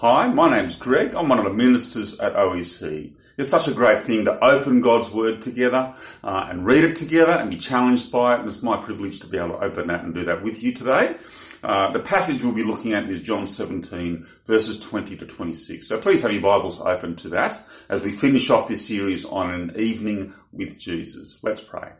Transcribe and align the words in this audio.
Hi, 0.00 0.28
my 0.28 0.50
name's 0.50 0.76
Greg. 0.76 1.14
I'm 1.14 1.30
one 1.30 1.38
of 1.38 1.46
the 1.46 1.54
ministers 1.54 2.20
at 2.20 2.34
OEC. 2.34 3.14
It's 3.38 3.48
such 3.48 3.66
a 3.66 3.72
great 3.72 4.00
thing 4.00 4.26
to 4.26 4.44
open 4.44 4.82
God's 4.82 5.10
Word 5.10 5.40
together 5.40 5.94
uh, 6.22 6.48
and 6.50 6.66
read 6.66 6.84
it 6.84 6.96
together 6.96 7.32
and 7.32 7.48
be 7.48 7.56
challenged 7.56 8.12
by 8.12 8.34
it. 8.34 8.40
And 8.40 8.46
it's 8.46 8.62
my 8.62 8.76
privilege 8.76 9.20
to 9.20 9.26
be 9.26 9.38
able 9.38 9.56
to 9.56 9.64
open 9.64 9.86
that 9.86 10.04
and 10.04 10.14
do 10.14 10.26
that 10.26 10.42
with 10.42 10.62
you 10.62 10.74
today. 10.74 11.16
Uh, 11.62 11.92
the 11.92 12.00
passage 12.00 12.44
we'll 12.44 12.52
be 12.52 12.62
looking 12.62 12.92
at 12.92 13.08
is 13.08 13.22
John 13.22 13.46
17, 13.46 14.26
verses 14.44 14.78
20 14.80 15.16
to 15.16 15.26
26. 15.26 15.88
So 15.88 15.98
please 15.98 16.20
have 16.20 16.32
your 16.32 16.42
Bibles 16.42 16.78
open 16.82 17.16
to 17.16 17.30
that 17.30 17.58
as 17.88 18.02
we 18.02 18.10
finish 18.10 18.50
off 18.50 18.68
this 18.68 18.86
series 18.86 19.24
on 19.24 19.50
an 19.50 19.72
evening 19.78 20.30
with 20.52 20.78
Jesus. 20.78 21.42
Let's 21.42 21.62
pray. 21.62 21.92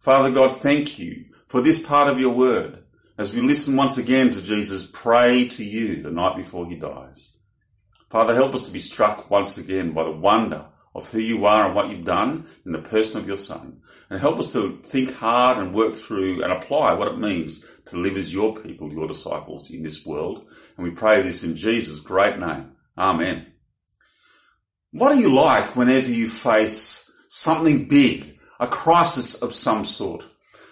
Father 0.00 0.32
God, 0.32 0.56
thank 0.56 0.98
you 0.98 1.26
for 1.46 1.60
this 1.60 1.80
part 1.80 2.08
of 2.08 2.18
your 2.18 2.34
Word 2.34 2.82
as 3.20 3.34
we 3.34 3.42
listen 3.42 3.76
once 3.76 3.98
again 3.98 4.30
to 4.30 4.40
Jesus 4.42 4.90
pray 4.90 5.46
to 5.46 5.62
you 5.62 6.02
the 6.02 6.10
night 6.10 6.38
before 6.38 6.66
he 6.66 6.74
dies. 6.74 7.36
Father, 8.08 8.34
help 8.34 8.54
us 8.54 8.66
to 8.66 8.72
be 8.72 8.78
struck 8.78 9.30
once 9.30 9.58
again 9.58 9.92
by 9.92 10.04
the 10.04 10.10
wonder 10.10 10.64
of 10.94 11.06
who 11.10 11.18
you 11.18 11.44
are 11.44 11.66
and 11.66 11.74
what 11.74 11.90
you've 11.90 12.06
done 12.06 12.46
in 12.64 12.72
the 12.72 12.78
person 12.78 13.20
of 13.20 13.26
your 13.26 13.36
Son. 13.36 13.82
And 14.08 14.18
help 14.18 14.38
us 14.38 14.54
to 14.54 14.80
think 14.86 15.14
hard 15.16 15.58
and 15.58 15.74
work 15.74 15.92
through 15.92 16.42
and 16.42 16.50
apply 16.50 16.94
what 16.94 17.08
it 17.08 17.18
means 17.18 17.82
to 17.84 17.98
live 17.98 18.16
as 18.16 18.32
your 18.32 18.58
people, 18.58 18.90
your 18.90 19.06
disciples 19.06 19.70
in 19.70 19.82
this 19.82 20.06
world. 20.06 20.48
And 20.78 20.84
we 20.86 20.90
pray 20.90 21.20
this 21.20 21.44
in 21.44 21.56
Jesus' 21.56 22.00
great 22.00 22.38
name. 22.38 22.72
Amen. 22.96 23.52
What 24.92 25.12
are 25.12 25.20
you 25.20 25.28
like 25.28 25.76
whenever 25.76 26.10
you 26.10 26.26
face 26.26 27.12
something 27.28 27.86
big, 27.86 28.38
a 28.58 28.66
crisis 28.66 29.42
of 29.42 29.52
some 29.52 29.84
sort? 29.84 30.24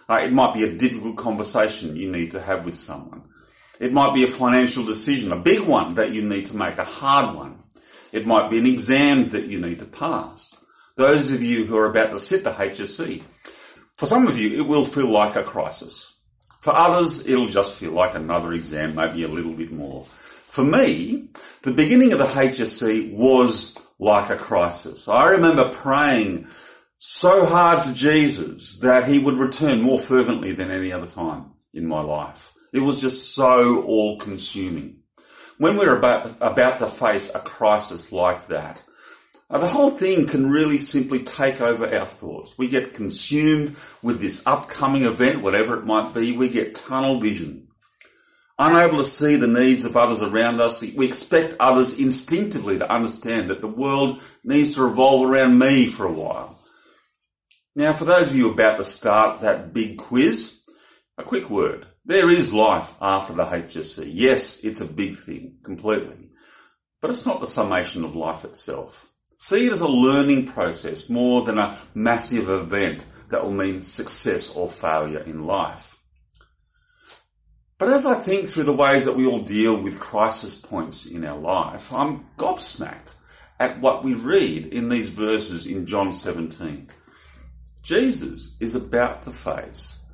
Uh, 0.09 0.21
it 0.25 0.33
might 0.33 0.55
be 0.55 0.65
a 0.65 0.73
difficult 0.73 1.17
conversation 1.17 1.97
you 1.97 2.11
need 2.11 2.31
to 2.31 2.41
have 2.41 2.65
with 2.65 2.77
someone. 2.77 3.23
It 3.79 3.93
might 3.93 4.15
be 4.15 4.25
a 4.25 4.29
financial 4.29 4.85
decision, 4.85 5.31
a 5.31 5.37
big 5.37 5.69
one 5.69 5.95
that 5.95 6.13
you 6.13 6.23
need 6.23 6.47
to 6.47 6.57
make, 6.57 6.79
a 6.79 6.85
hard 6.85 7.37
one. 7.37 7.57
It 8.13 8.27
might 8.27 8.51
be 8.51 8.59
an 8.59 8.67
exam 8.67 9.29
that 9.29 9.47
you 9.47 9.61
need 9.61 9.79
to 9.81 9.85
pass. 9.85 10.59
Those 10.97 11.33
of 11.33 11.43
you 11.43 11.67
who 11.67 11.77
are 11.77 11.91
about 11.91 12.11
to 12.11 12.19
sit 12.19 12.43
the 12.43 12.51
HSC, 12.51 13.23
for 13.95 14.07
some 14.07 14.27
of 14.27 14.39
you, 14.39 14.59
it 14.59 14.67
will 14.67 14.85
feel 14.85 15.11
like 15.11 15.37
a 15.37 15.43
crisis. 15.43 16.19
For 16.61 16.73
others, 16.75 17.27
it'll 17.29 17.47
just 17.47 17.79
feel 17.79 17.93
like 17.93 18.15
another 18.15 18.53
exam, 18.53 18.95
maybe 18.95 19.23
a 19.23 19.29
little 19.29 19.53
bit 19.53 19.71
more. 19.71 20.05
For 20.05 20.65
me, 20.65 21.29
the 21.63 21.71
beginning 21.71 22.13
of 22.13 22.19
the 22.19 22.25
HSC 22.25 23.13
was 23.13 23.79
like 23.99 24.31
a 24.31 24.37
crisis. 24.37 25.07
I 25.07 25.29
remember 25.31 25.71
praying 25.71 26.47
so 26.99 27.47
hard 27.47 27.85
to 27.85 27.95
Jesus 27.95 28.81
that 28.81 29.09
he 29.09 29.21
would 29.21 29.37
return 29.37 29.81
more 29.81 30.01
fervently 30.01 30.53
than 30.53 30.73
any 30.73 30.93
other 30.93 31.07
time 31.07 31.53
in 31.73 31.87
my 31.87 32.01
life. 32.01 32.53
It 32.73 32.81
was 32.81 33.01
just 33.01 33.35
so 33.35 33.83
all 33.85 34.19
consuming. 34.19 35.03
When 35.59 35.77
we're 35.77 35.97
about, 35.97 36.37
about 36.41 36.81
to 36.81 36.89
face 36.89 37.35
a 37.35 37.39
crisis 37.39 38.13
like 38.13 38.49
that, 38.49 38.83
the 39.49 39.67
whole 39.67 39.91
thing 39.91 40.27
can 40.27 40.51
really 40.51 40.77
simply 40.77 41.23
take 41.23 41.61
over 41.61 41.87
our 41.87 42.05
thoughts. 42.05 42.59
We 42.59 42.69
get 42.69 42.95
consumed 42.95 43.77
with 44.03 44.21
this 44.21 44.47
upcoming 44.47 45.03
event, 45.03 45.41
whatever 45.41 45.79
it 45.79 45.87
might 45.87 46.13
be. 46.13 46.37
We 46.37 46.49
get 46.49 46.75
tunnel 46.75 47.21
vision. 47.21 47.69
Unable 48.59 48.99
to 48.99 49.05
see 49.05 49.37
the 49.37 49.47
needs 49.47 49.85
of 49.85 49.97
others 49.97 50.21
around 50.21 50.61
us, 50.61 50.83
we 50.97 51.07
expect 51.07 51.55
others 51.61 51.99
instinctively 51.99 52.77
to 52.77 52.93
understand 52.93 53.49
that 53.49 53.61
the 53.61 53.69
world 53.69 54.19
needs 54.43 54.75
to 54.75 54.83
revolve 54.83 55.31
around 55.31 55.59
me 55.61 55.87
for 55.87 56.05
a 56.05 56.13
while. 56.13 56.58
Now, 57.79 57.93
for 57.93 58.07
those 58.07 58.31
of 58.31 58.37
you 58.37 58.51
about 58.51 58.79
to 58.79 58.85
start 58.85 59.41
that 59.43 59.73
big 59.73 59.99
quiz, 59.99 60.65
a 61.17 61.23
quick 61.23 61.49
word. 61.49 61.87
There 62.05 62.29
is 62.29 62.53
life 62.53 62.97
after 63.01 63.33
the 63.33 63.45
HSC. 63.45 64.11
Yes, 64.13 64.65
it's 64.65 64.81
a 64.81 64.93
big 64.93 65.15
thing, 65.15 65.59
completely. 65.63 66.31
But 67.01 67.11
it's 67.11 67.25
not 67.25 67.39
the 67.39 67.47
summation 67.47 68.03
of 68.03 68.17
life 68.17 68.45
itself. 68.45 69.13
See 69.37 69.69
it 69.69 69.73
as 69.73 69.81
a 69.81 69.87
learning 69.87 70.49
process 70.49 71.09
more 71.09 71.45
than 71.45 71.57
a 71.57 71.79
massive 71.95 72.51
event 72.51 73.07
that 73.29 73.45
will 73.45 73.53
mean 73.53 73.81
success 73.81 74.57
or 74.57 74.67
failure 74.67 75.21
in 75.21 75.47
life. 75.47 76.03
But 77.79 77.91
as 77.91 78.05
I 78.05 78.15
think 78.15 78.49
through 78.49 78.65
the 78.65 78.73
ways 78.73 79.05
that 79.05 79.17
we 79.17 79.25
all 79.25 79.43
deal 79.43 79.81
with 79.81 80.01
crisis 80.01 80.61
points 80.61 81.07
in 81.07 81.25
our 81.25 81.39
life, 81.39 81.93
I'm 81.93 82.27
gobsmacked 82.39 83.15
at 83.61 83.81
what 83.81 84.03
we 84.03 84.15
read 84.15 84.67
in 84.67 84.89
these 84.89 85.11
verses 85.11 85.65
in 85.65 85.87
John 85.87 86.11
17. 86.11 86.89
Jesus 87.89 88.55
is 88.61 88.75
about 88.75 89.23
to 89.23 89.31
face 89.31 90.05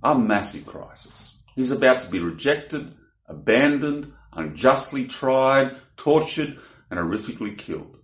a 0.00 0.16
massive 0.16 0.64
crisis. 0.64 1.42
He's 1.56 1.72
about 1.72 2.00
to 2.02 2.10
be 2.10 2.20
rejected, 2.20 2.92
abandoned, 3.26 4.12
unjustly 4.32 5.08
tried, 5.08 5.74
tortured, 5.96 6.56
and 6.88 7.00
horrifically 7.00 7.58
killed. 7.58 7.96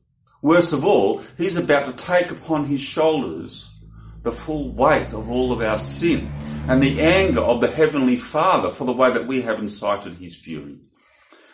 Worst 0.42 0.72
of 0.72 0.84
all, 0.84 1.22
he's 1.38 1.56
about 1.56 1.86
to 1.86 2.04
take 2.04 2.32
upon 2.32 2.64
his 2.64 2.80
shoulders 2.80 3.72
the 4.24 4.32
full 4.32 4.72
weight 4.72 5.12
of 5.12 5.30
all 5.30 5.52
of 5.52 5.60
our 5.60 5.78
sin 5.78 6.32
and 6.66 6.82
the 6.82 7.00
anger 7.00 7.42
of 7.42 7.60
the 7.60 7.70
Heavenly 7.70 8.16
Father 8.16 8.70
for 8.70 8.86
the 8.86 8.92
way 8.92 9.12
that 9.12 9.28
we 9.28 9.42
have 9.42 9.60
incited 9.60 10.14
his 10.14 10.36
fury. 10.36 10.80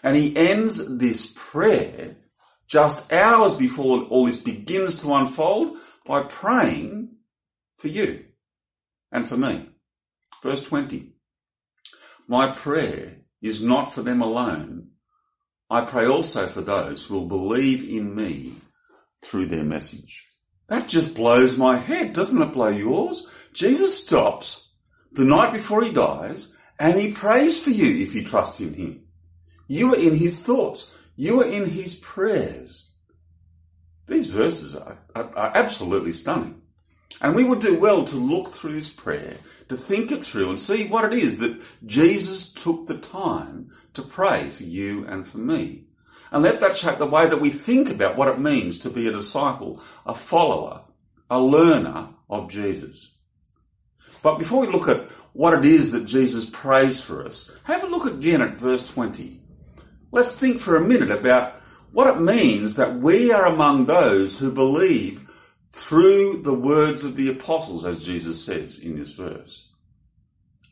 And 0.02 0.16
he 0.16 0.34
ends 0.34 0.96
this 0.96 1.36
prayer 1.38 2.16
just 2.66 3.12
hours 3.12 3.54
before 3.54 4.04
all 4.04 4.24
this 4.24 4.42
begins 4.42 5.02
to 5.02 5.12
unfold 5.12 5.76
by 6.06 6.22
praying 6.22 7.16
for 7.78 7.88
you 7.88 8.24
and 9.10 9.26
for 9.26 9.36
me. 9.36 9.68
Verse 10.42 10.66
20. 10.66 11.12
My 12.26 12.52
prayer 12.52 13.16
is 13.40 13.62
not 13.62 13.92
for 13.92 14.02
them 14.02 14.20
alone. 14.20 14.90
I 15.70 15.84
pray 15.84 16.06
also 16.06 16.46
for 16.46 16.60
those 16.60 17.06
who 17.06 17.14
will 17.18 17.28
believe 17.28 17.88
in 17.88 18.14
me 18.14 18.54
through 19.22 19.46
their 19.46 19.64
message. 19.64 20.26
That 20.68 20.88
just 20.88 21.16
blows 21.16 21.56
my 21.56 21.76
head. 21.76 22.12
Doesn't 22.12 22.40
it 22.40 22.52
blow 22.52 22.68
yours? 22.68 23.48
Jesus 23.52 24.04
stops 24.04 24.74
the 25.12 25.24
night 25.24 25.52
before 25.52 25.82
he 25.82 25.92
dies 25.92 26.54
and 26.78 26.98
he 26.98 27.12
prays 27.12 27.62
for 27.62 27.70
you 27.70 28.02
if 28.02 28.14
you 28.14 28.24
trust 28.24 28.60
in 28.60 28.74
him. 28.74 29.04
You 29.66 29.94
are 29.94 29.98
in 29.98 30.14
his 30.14 30.44
thoughts. 30.44 30.94
You 31.16 31.40
are 31.40 31.46
in 31.46 31.68
his 31.68 31.96
prayers. 31.96 32.94
These 34.06 34.30
verses 34.30 34.76
are, 34.76 34.98
are, 35.14 35.36
are 35.36 35.52
absolutely 35.54 36.12
stunning. 36.12 36.57
And 37.20 37.34
we 37.34 37.44
would 37.44 37.60
do 37.60 37.78
well 37.78 38.04
to 38.04 38.16
look 38.16 38.48
through 38.48 38.74
this 38.74 38.94
prayer, 38.94 39.36
to 39.68 39.76
think 39.76 40.12
it 40.12 40.22
through 40.22 40.48
and 40.48 40.58
see 40.58 40.86
what 40.86 41.04
it 41.04 41.12
is 41.12 41.38
that 41.38 41.62
Jesus 41.84 42.52
took 42.52 42.86
the 42.86 42.98
time 42.98 43.70
to 43.94 44.02
pray 44.02 44.48
for 44.50 44.62
you 44.62 45.04
and 45.06 45.26
for 45.26 45.38
me. 45.38 45.84
And 46.30 46.42
let 46.42 46.60
that 46.60 46.76
shape 46.76 46.98
the 46.98 47.06
way 47.06 47.28
that 47.28 47.40
we 47.40 47.50
think 47.50 47.90
about 47.90 48.16
what 48.16 48.28
it 48.28 48.38
means 48.38 48.78
to 48.80 48.90
be 48.90 49.08
a 49.08 49.12
disciple, 49.12 49.82
a 50.06 50.14
follower, 50.14 50.82
a 51.30 51.40
learner 51.40 52.10
of 52.28 52.50
Jesus. 52.50 53.18
But 54.22 54.38
before 54.38 54.60
we 54.60 54.72
look 54.72 54.88
at 54.88 55.10
what 55.32 55.58
it 55.58 55.64
is 55.64 55.92
that 55.92 56.06
Jesus 56.06 56.48
prays 56.50 57.02
for 57.02 57.24
us, 57.24 57.58
have 57.64 57.84
a 57.84 57.88
look 57.88 58.12
again 58.12 58.42
at 58.42 58.58
verse 58.58 58.92
20. 58.92 59.40
Let's 60.10 60.38
think 60.38 60.58
for 60.58 60.76
a 60.76 60.86
minute 60.86 61.10
about 61.10 61.52
what 61.92 62.14
it 62.14 62.20
means 62.20 62.76
that 62.76 62.96
we 62.96 63.32
are 63.32 63.46
among 63.46 63.86
those 63.86 64.38
who 64.38 64.52
believe 64.52 65.27
through 65.78 66.42
the 66.42 66.58
words 66.58 67.04
of 67.04 67.16
the 67.16 67.30
apostles, 67.30 67.84
as 67.84 68.04
Jesus 68.04 68.44
says 68.44 68.78
in 68.80 68.96
this 68.96 69.14
verse. 69.14 69.70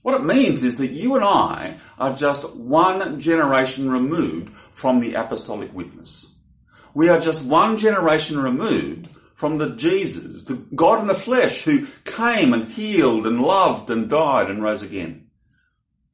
What 0.03 0.21
it 0.21 0.25
means 0.25 0.63
is 0.63 0.79
that 0.79 0.89
you 0.89 1.15
and 1.15 1.25
I 1.25 1.79
are 1.99 2.15
just 2.15 2.55
one 2.57 3.21
generation 3.21 3.89
removed 3.89 4.51
from 4.51 5.01
the 5.01 5.15
apostolic 5.15 5.73
witness. 5.73 6.35
We 6.93 7.09
are 7.09 7.21
just 7.21 7.49
one 7.49 7.77
generation 7.77 8.39
removed 8.39 9.09
from 9.35 9.59
the 9.59 9.77
Jesus, 9.77 10.45
the 10.45 10.55
God 10.75 11.01
in 11.01 11.07
the 11.07 11.15
flesh 11.15 11.63
who 11.65 11.87
came 12.05 12.53
and 12.53 12.65
healed 12.65 13.27
and 13.27 13.41
loved 13.41 13.89
and 13.91 14.11
died 14.11 14.51
and 14.51 14.63
rose 14.63 14.83
again. 14.83 15.29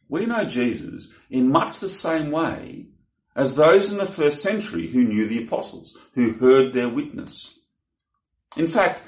We 0.09 0.27
know 0.27 0.45
Jesus 0.45 1.19
in 1.31 1.51
much 1.51 1.81
the 1.81 1.89
same 1.89 2.31
way 2.31 2.89
as 3.35 3.57
those 3.57 3.91
in 3.91 3.99
the 3.99 4.05
first 4.05 4.43
century 4.43 4.89
who 4.89 5.05
knew 5.05 5.27
the 5.27 5.45
apostles, 5.45 5.97
who 6.15 6.35
heard 6.35 6.73
their 6.73 6.91
witness. 6.91 7.62
In 8.57 8.67
fact, 8.67 9.03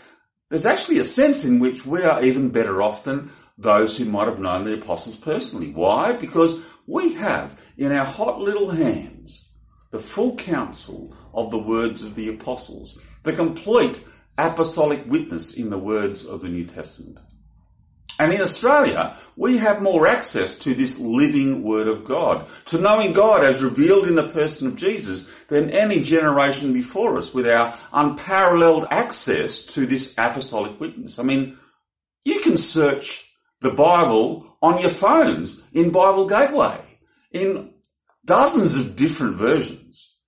there's 0.49 0.67
actually 0.67 0.99
a 0.99 1.05
sense 1.05 1.45
in 1.45 1.59
which 1.59 1.85
we 1.85 2.03
are 2.03 2.23
even 2.23 2.51
better 2.51 2.81
off 2.81 3.05
than 3.05 3.31
those 3.59 3.99
who 3.99 4.05
might 4.05 4.29
have 4.29 4.39
known 4.39 4.65
the 4.65 4.75
apostles 4.75 5.17
personally. 5.17 5.71
Why? 5.71 6.13
Because 6.13 6.75
we 6.87 7.15
have 7.15 7.73
in 7.77 7.93
our 7.93 8.05
hot 8.05 8.41
little 8.41 8.71
hands 8.71 9.53
the 9.91 9.99
full 9.99 10.37
counsel 10.37 11.15
of 11.33 11.51
the 11.51 11.59
words 11.59 12.03
of 12.03 12.15
the 12.15 12.29
apostles, 12.29 13.03
the 13.23 13.33
complete 13.33 14.03
apostolic 14.37 15.07
witness 15.07 15.57
in 15.57 15.71
the 15.71 15.79
words 15.79 16.27
of 16.27 16.41
the 16.41 16.49
New 16.49 16.65
Testament. 16.65 17.19
And 18.19 18.33
in 18.33 18.41
Australia, 18.41 19.17
we 19.37 19.59
have 19.59 19.83
more 19.83 20.07
access 20.07 20.57
to 20.61 20.75
this 20.75 21.01
living 21.01 21.65
Word 21.65 21.89
of 21.89 22.05
God, 22.05 22.47
to 22.67 22.79
knowing 22.79 23.13
God 23.13 23.43
as 23.43 23.63
revealed 23.63 24.07
in 24.07 24.15
the 24.15 24.29
person 24.29 24.69
of 24.69 24.77
Jesus 24.77 25.45
than 25.45 25.71
any 25.71 26.01
generation 26.01 26.73
before 26.73 27.19
us 27.19 27.35
with 27.35 27.49
our 27.49 27.75
unparalleled 27.93 28.87
access 28.91 29.67
to 29.75 29.85
this 29.85 30.15
apostolic 30.17 30.79
witness. 30.79 31.19
I 31.19 31.25
mean, 31.25 31.59
you 32.25 32.41
can 32.41 32.57
search 32.57 33.33
the 33.61 33.73
Bible 33.73 34.57
on 34.63 34.81
your 34.81 34.91
phones 34.91 35.67
in 35.73 35.91
Bible 35.91 36.27
Gateway 36.27 36.99
in 37.33 37.75
dozens 38.25 38.77
of 38.77 38.97
different 38.97 39.37
versions. 39.37 40.21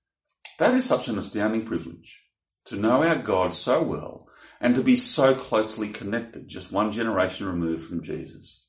That 0.58 0.74
is 0.74 0.86
such 0.86 1.06
an 1.06 1.18
astounding 1.18 1.64
privilege 1.64 2.22
to 2.64 2.76
know 2.76 3.04
our 3.04 3.16
God 3.16 3.54
so 3.54 3.82
well 3.82 4.25
and 4.61 4.75
to 4.75 4.82
be 4.82 4.97
so 4.97 5.35
closely 5.35 5.88
connected, 5.88 6.49
just 6.49 6.73
one 6.73 6.91
generation 6.91 7.47
removed 7.47 7.85
from 7.85 8.03
Jesus. 8.03 8.69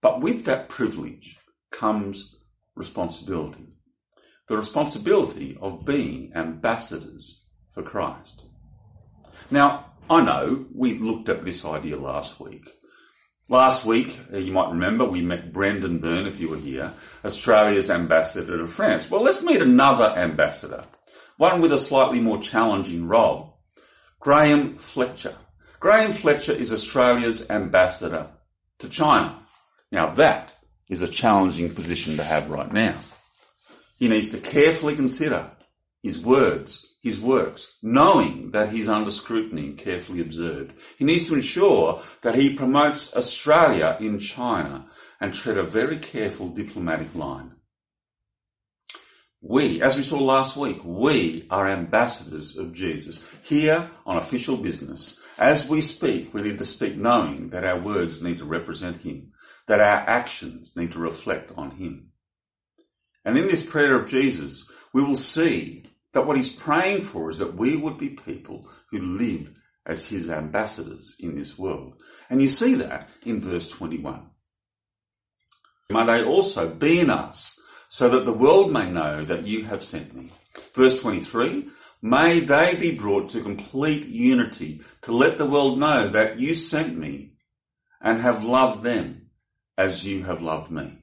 But 0.00 0.20
with 0.20 0.44
that 0.44 0.68
privilege 0.68 1.38
comes 1.70 2.36
responsibility. 2.74 3.74
The 4.48 4.56
responsibility 4.56 5.58
of 5.60 5.84
being 5.84 6.32
ambassadors 6.34 7.46
for 7.70 7.82
Christ. 7.82 8.44
Now, 9.50 9.92
I 10.08 10.22
know 10.22 10.66
we 10.72 10.98
looked 10.98 11.28
at 11.28 11.44
this 11.44 11.64
idea 11.64 11.96
last 11.96 12.38
week. 12.38 12.64
Last 13.48 13.84
week, 13.86 14.18
uh, 14.32 14.38
you 14.38 14.52
might 14.52 14.70
remember, 14.70 15.04
we 15.04 15.22
met 15.22 15.52
Brendan 15.52 16.00
Berne, 16.00 16.26
if 16.26 16.40
you 16.40 16.50
were 16.50 16.56
here, 16.56 16.92
Australia's 17.24 17.90
ambassador 17.90 18.58
to 18.58 18.66
France. 18.66 19.10
Well, 19.10 19.22
let's 19.22 19.44
meet 19.44 19.62
another 19.62 20.16
ambassador, 20.16 20.84
one 21.36 21.60
with 21.60 21.72
a 21.72 21.78
slightly 21.78 22.20
more 22.20 22.38
challenging 22.40 23.06
role. 23.06 23.55
Graham 24.20 24.74
Fletcher. 24.74 25.36
Graham 25.78 26.12
Fletcher 26.12 26.52
is 26.52 26.72
Australia's 26.72 27.50
ambassador 27.50 28.28
to 28.78 28.88
China. 28.88 29.40
Now 29.92 30.06
that 30.14 30.54
is 30.88 31.02
a 31.02 31.08
challenging 31.08 31.74
position 31.74 32.16
to 32.16 32.24
have 32.24 32.48
right 32.48 32.72
now. 32.72 32.96
He 33.98 34.08
needs 34.08 34.30
to 34.30 34.38
carefully 34.38 34.96
consider 34.96 35.50
his 36.02 36.20
words, 36.20 36.86
his 37.02 37.20
works, 37.20 37.78
knowing 37.82 38.50
that 38.52 38.70
he's 38.70 38.88
under 38.88 39.10
scrutiny 39.10 39.66
and 39.66 39.78
carefully 39.78 40.20
observed. 40.20 40.74
He 40.98 41.04
needs 41.04 41.28
to 41.28 41.34
ensure 41.34 42.00
that 42.22 42.34
he 42.34 42.54
promotes 42.54 43.16
Australia 43.16 43.96
in 44.00 44.18
China 44.18 44.86
and 45.20 45.34
tread 45.34 45.56
a 45.56 45.62
very 45.62 45.98
careful 45.98 46.48
diplomatic 46.48 47.14
line. 47.14 47.55
We, 49.48 49.80
as 49.80 49.96
we 49.96 50.02
saw 50.02 50.18
last 50.18 50.56
week, 50.56 50.80
we 50.82 51.46
are 51.50 51.68
ambassadors 51.68 52.56
of 52.56 52.72
Jesus 52.72 53.38
here 53.48 53.88
on 54.04 54.16
official 54.16 54.56
business. 54.56 55.22
As 55.38 55.70
we 55.70 55.82
speak, 55.82 56.34
we 56.34 56.42
need 56.42 56.58
to 56.58 56.64
speak 56.64 56.96
knowing 56.96 57.50
that 57.50 57.62
our 57.62 57.80
words 57.80 58.20
need 58.20 58.38
to 58.38 58.44
represent 58.44 59.02
Him, 59.02 59.30
that 59.68 59.78
our 59.78 59.98
actions 60.08 60.74
need 60.74 60.90
to 60.92 60.98
reflect 60.98 61.52
on 61.56 61.70
Him. 61.72 62.10
And 63.24 63.38
in 63.38 63.44
this 63.44 63.70
prayer 63.70 63.94
of 63.94 64.08
Jesus, 64.08 64.68
we 64.92 65.04
will 65.04 65.14
see 65.14 65.84
that 66.12 66.26
what 66.26 66.36
He's 66.36 66.52
praying 66.52 67.02
for 67.02 67.30
is 67.30 67.38
that 67.38 67.54
we 67.54 67.76
would 67.76 67.98
be 67.98 68.18
people 68.26 68.68
who 68.90 68.98
live 68.98 69.56
as 69.86 70.08
His 70.08 70.28
ambassadors 70.28 71.14
in 71.20 71.36
this 71.36 71.56
world. 71.56 72.02
And 72.28 72.42
you 72.42 72.48
see 72.48 72.74
that 72.74 73.10
in 73.24 73.40
verse 73.40 73.70
21. 73.70 74.28
May 75.88 76.04
they 76.04 76.24
also 76.24 76.74
be 76.74 76.98
in 76.98 77.10
us 77.10 77.60
so 77.88 78.08
that 78.08 78.24
the 78.26 78.32
world 78.32 78.72
may 78.72 78.90
know 78.90 79.22
that 79.22 79.46
you 79.46 79.64
have 79.64 79.82
sent 79.82 80.14
me. 80.14 80.30
Verse 80.74 81.00
23, 81.00 81.66
may 82.02 82.40
they 82.40 82.76
be 82.78 82.96
brought 82.96 83.28
to 83.30 83.42
complete 83.42 84.06
unity 84.06 84.80
to 85.02 85.12
let 85.12 85.38
the 85.38 85.48
world 85.48 85.78
know 85.78 86.08
that 86.08 86.38
you 86.38 86.54
sent 86.54 86.96
me 86.96 87.32
and 88.00 88.20
have 88.20 88.44
loved 88.44 88.82
them 88.82 89.30
as 89.76 90.06
you 90.06 90.24
have 90.24 90.42
loved 90.42 90.70
me. 90.70 90.98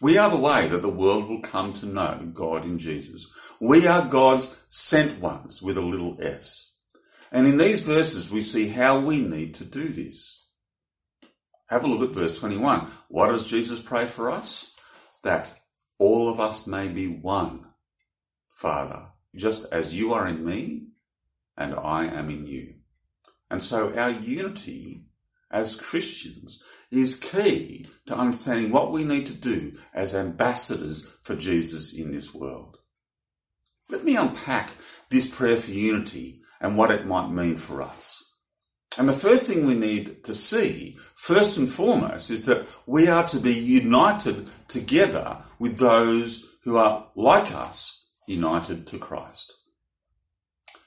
We 0.00 0.18
are 0.18 0.30
the 0.30 0.38
way 0.38 0.68
that 0.68 0.82
the 0.82 0.88
world 0.88 1.28
will 1.28 1.40
come 1.40 1.72
to 1.74 1.86
know 1.86 2.30
God 2.34 2.64
in 2.64 2.78
Jesus. 2.78 3.54
We 3.60 3.86
are 3.86 4.08
God's 4.08 4.64
sent 4.68 5.20
ones 5.20 5.62
with 5.62 5.78
a 5.78 5.82
little 5.82 6.18
s. 6.20 6.74
And 7.32 7.46
in 7.46 7.56
these 7.56 7.86
verses, 7.86 8.30
we 8.30 8.42
see 8.42 8.68
how 8.68 9.00
we 9.00 9.20
need 9.20 9.54
to 9.54 9.64
do 9.64 9.88
this. 9.88 10.45
Have 11.68 11.84
a 11.84 11.88
look 11.88 12.08
at 12.08 12.14
verse 12.14 12.38
21. 12.38 12.88
What 13.08 13.28
does 13.28 13.50
Jesus 13.50 13.80
pray 13.80 14.06
for 14.06 14.30
us? 14.30 14.78
That 15.24 15.52
all 15.98 16.28
of 16.28 16.38
us 16.38 16.66
may 16.66 16.88
be 16.88 17.06
one, 17.06 17.66
Father, 18.50 19.08
just 19.34 19.72
as 19.72 19.98
you 19.98 20.12
are 20.12 20.28
in 20.28 20.44
me 20.44 20.88
and 21.56 21.74
I 21.74 22.06
am 22.06 22.30
in 22.30 22.46
you. 22.46 22.74
And 23.50 23.62
so 23.62 23.94
our 23.96 24.10
unity 24.10 25.06
as 25.50 25.80
Christians 25.80 26.62
is 26.90 27.18
key 27.18 27.86
to 28.06 28.16
understanding 28.16 28.70
what 28.70 28.92
we 28.92 29.04
need 29.04 29.26
to 29.26 29.34
do 29.34 29.72
as 29.94 30.14
ambassadors 30.14 31.18
for 31.22 31.36
Jesus 31.36 31.96
in 31.96 32.12
this 32.12 32.34
world. 32.34 32.76
Let 33.88 34.04
me 34.04 34.16
unpack 34.16 34.72
this 35.10 35.32
prayer 35.32 35.56
for 35.56 35.70
unity 35.70 36.40
and 36.60 36.76
what 36.76 36.90
it 36.90 37.06
might 37.06 37.30
mean 37.30 37.56
for 37.56 37.82
us. 37.82 38.35
And 38.98 39.08
the 39.08 39.12
first 39.12 39.48
thing 39.48 39.66
we 39.66 39.74
need 39.74 40.24
to 40.24 40.34
see, 40.34 40.96
first 41.14 41.58
and 41.58 41.70
foremost, 41.70 42.30
is 42.30 42.46
that 42.46 42.66
we 42.86 43.08
are 43.08 43.26
to 43.28 43.38
be 43.38 43.52
united 43.52 44.48
together 44.68 45.38
with 45.58 45.78
those 45.78 46.46
who 46.64 46.76
are 46.76 47.08
like 47.14 47.54
us, 47.54 48.04
united 48.26 48.86
to 48.88 48.98
Christ. 48.98 49.54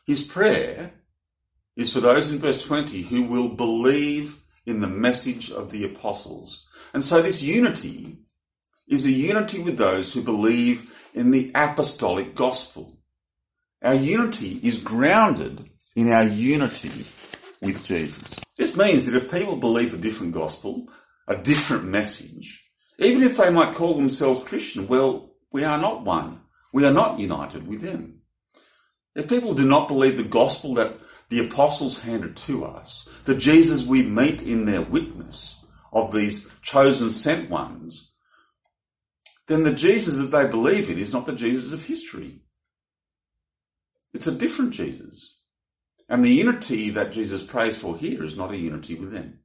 His 0.08 0.24
prayer 0.24 0.94
is 1.76 1.94
for 1.94 2.00
those 2.00 2.32
in 2.32 2.40
verse 2.40 2.66
20 2.66 3.04
who 3.04 3.30
will 3.30 3.50
believe 3.50 4.42
in 4.66 4.82
the 4.82 4.88
message 4.88 5.52
of 5.52 5.72
the 5.72 5.84
apostles. 5.84 6.68
And 6.94 7.04
so 7.04 7.22
this 7.22 7.44
unity 7.44 8.18
is 8.88 9.06
a 9.06 9.12
unity 9.12 9.62
with 9.62 9.78
those 9.78 10.14
who 10.14 10.24
believe 10.24 11.10
in 11.14 11.30
the 11.30 11.52
apostolic 11.54 12.34
gospel. 12.34 12.98
Our 13.84 13.94
unity 13.94 14.60
is 14.64 14.80
grounded 14.80 15.70
in 15.96 16.12
our 16.12 16.24
unity 16.24 17.06
with 17.62 17.86
Jesus. 17.86 18.40
This 18.58 18.76
means 18.76 19.06
that 19.06 19.16
if 19.16 19.32
people 19.32 19.58
believe 19.58 19.94
a 19.94 19.98
different 19.98 20.34
gospel, 20.34 20.88
a 21.28 21.36
different 21.36 21.86
message, 21.86 22.66
even 22.98 23.24
if 23.24 23.38
they 23.38 23.52
might 23.52 23.76
call 23.76 23.96
themselves 23.96 24.44
Christian, 24.44 24.88
well, 24.88 25.32
we 25.52 25.64
are 25.64 25.80
not 25.80 26.04
one. 26.04 26.42
We 26.74 26.86
are 26.86 26.94
not 26.94 27.20
united 27.20 27.68
with 27.68 27.82
them. 27.82 28.22
If 29.16 29.30
people 29.30 29.54
do 29.54 29.66
not 29.66 29.88
believe 29.88 30.18
the 30.18 30.24
gospel 30.24 30.76
that 30.76 30.98
the 31.30 31.46
apostles 31.46 32.04
handed 32.04 32.38
to 32.38 32.66
us, 32.66 33.22
the 33.26 33.36
Jesus 33.36 33.86
we 33.86 34.04
meet 34.04 34.42
in 34.42 34.66
their 34.66 34.82
witness 34.82 35.66
of 35.92 36.12
these 36.12 36.54
chosen 36.62 37.10
sent 37.10 37.50
ones, 37.50 38.12
then 39.48 39.64
the 39.64 39.74
Jesus 39.74 40.18
that 40.18 40.32
they 40.32 40.48
believe 40.48 40.90
in 40.90 41.00
is 41.00 41.12
not 41.12 41.26
the 41.26 41.36
Jesus 41.36 41.74
of 41.74 41.88
history. 41.88 42.42
It's 44.14 44.28
a 44.28 44.38
different 44.38 44.74
Jesus. 44.74 45.39
And 46.10 46.24
the 46.24 46.30
unity 46.30 46.90
that 46.90 47.12
Jesus 47.12 47.44
prays 47.44 47.80
for 47.80 47.96
here 47.96 48.24
is 48.24 48.36
not 48.36 48.52
a 48.52 48.58
unity 48.58 48.96
within. 48.96 49.40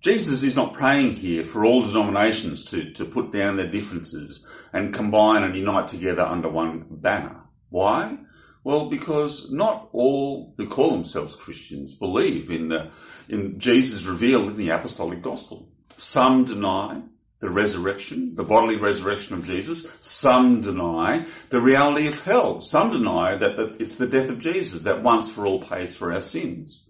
Jesus 0.00 0.42
is 0.42 0.56
not 0.56 0.74
praying 0.74 1.12
here 1.12 1.44
for 1.44 1.64
all 1.64 1.82
denominations 1.82 2.64
to, 2.70 2.90
to 2.92 3.04
put 3.04 3.32
down 3.32 3.56
their 3.56 3.70
differences 3.70 4.68
and 4.72 4.92
combine 4.92 5.42
and 5.42 5.54
unite 5.54 5.88
together 5.88 6.22
under 6.22 6.48
one 6.48 6.86
banner. 6.90 7.44
Why? 7.68 8.18
Well, 8.64 8.88
because 8.88 9.50
not 9.52 9.90
all 9.92 10.54
who 10.56 10.66
call 10.68 10.92
themselves 10.92 11.36
Christians 11.36 11.94
believe 11.94 12.50
in 12.50 12.68
the, 12.68 12.90
in 13.28 13.58
Jesus 13.58 14.06
revealed 14.06 14.48
in 14.48 14.56
the 14.56 14.70
apostolic 14.70 15.20
gospel. 15.20 15.68
Some 15.96 16.44
deny 16.44 17.02
the 17.40 17.50
resurrection, 17.50 18.36
the 18.36 18.44
bodily 18.44 18.76
resurrection 18.76 19.36
of 19.36 19.44
Jesus. 19.44 19.98
Some 20.00 20.60
deny 20.60 21.24
the 21.50 21.60
reality 21.60 22.06
of 22.06 22.24
hell. 22.24 22.60
Some 22.60 22.90
deny 22.90 23.34
that 23.36 23.76
it's 23.78 23.96
the 23.96 24.06
death 24.06 24.30
of 24.30 24.38
Jesus 24.38 24.82
that 24.82 25.02
once 25.02 25.34
for 25.34 25.46
all 25.46 25.60
pays 25.60 25.96
for 25.96 26.12
our 26.12 26.20
sins. 26.20 26.88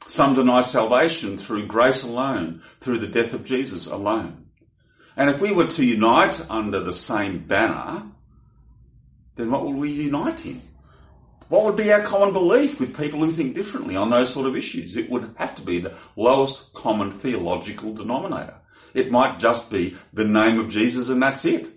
Some 0.00 0.34
deny 0.34 0.60
salvation 0.60 1.38
through 1.38 1.66
grace 1.66 2.04
alone, 2.04 2.60
through 2.80 2.98
the 2.98 3.06
death 3.06 3.32
of 3.32 3.44
Jesus 3.44 3.86
alone. 3.86 4.46
And 5.16 5.30
if 5.30 5.40
we 5.40 5.52
were 5.52 5.66
to 5.66 5.86
unite 5.86 6.44
under 6.50 6.80
the 6.80 6.92
same 6.92 7.38
banner, 7.38 8.10
then 9.36 9.50
what 9.50 9.64
would 9.64 9.76
we 9.76 9.92
unite 9.92 10.44
in? 10.44 10.60
What 11.48 11.64
would 11.64 11.76
be 11.76 11.92
our 11.92 12.02
common 12.02 12.32
belief 12.32 12.80
with 12.80 12.98
people 12.98 13.20
who 13.20 13.30
think 13.30 13.54
differently 13.54 13.96
on 13.96 14.10
those 14.10 14.32
sort 14.32 14.46
of 14.46 14.56
issues? 14.56 14.96
It 14.96 15.10
would 15.10 15.34
have 15.36 15.54
to 15.56 15.62
be 15.62 15.78
the 15.78 15.96
lowest 16.16 16.72
common 16.74 17.10
theological 17.10 17.94
denominator. 17.94 18.56
It 18.94 19.10
might 19.10 19.40
just 19.40 19.70
be 19.70 19.96
the 20.12 20.24
name 20.24 20.58
of 20.58 20.70
Jesus 20.70 21.10
and 21.10 21.22
that's 21.22 21.44
it. 21.44 21.68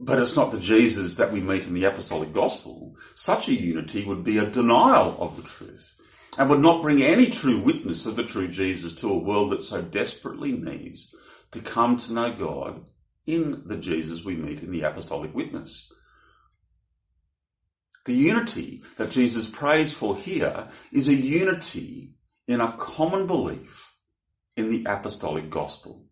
But 0.00 0.20
it's 0.20 0.36
not 0.36 0.52
the 0.52 0.60
Jesus 0.60 1.16
that 1.16 1.32
we 1.32 1.40
meet 1.40 1.66
in 1.66 1.74
the 1.74 1.84
apostolic 1.84 2.32
gospel. 2.32 2.94
Such 3.14 3.48
a 3.48 3.54
unity 3.54 4.04
would 4.04 4.22
be 4.22 4.38
a 4.38 4.48
denial 4.48 5.16
of 5.20 5.36
the 5.36 5.42
truth 5.42 5.96
and 6.38 6.48
would 6.48 6.60
not 6.60 6.82
bring 6.82 7.02
any 7.02 7.26
true 7.26 7.62
witness 7.64 8.06
of 8.06 8.14
the 8.14 8.22
true 8.22 8.46
Jesus 8.46 8.94
to 8.96 9.08
a 9.08 9.18
world 9.18 9.50
that 9.50 9.62
so 9.62 9.82
desperately 9.82 10.52
needs 10.52 11.14
to 11.50 11.60
come 11.60 11.96
to 11.96 12.12
know 12.12 12.32
God 12.32 12.84
in 13.26 13.62
the 13.66 13.76
Jesus 13.76 14.24
we 14.24 14.36
meet 14.36 14.62
in 14.62 14.70
the 14.70 14.82
apostolic 14.82 15.34
witness. 15.34 15.92
The 18.04 18.14
unity 18.14 18.82
that 18.96 19.10
Jesus 19.10 19.50
prays 19.50 19.92
for 19.92 20.16
here 20.16 20.68
is 20.92 21.08
a 21.08 21.14
unity 21.14 22.14
in 22.46 22.60
a 22.60 22.72
common 22.72 23.26
belief 23.26 23.87
in 24.58 24.68
the 24.68 24.84
apostolic 24.86 25.48
gospel. 25.48 26.04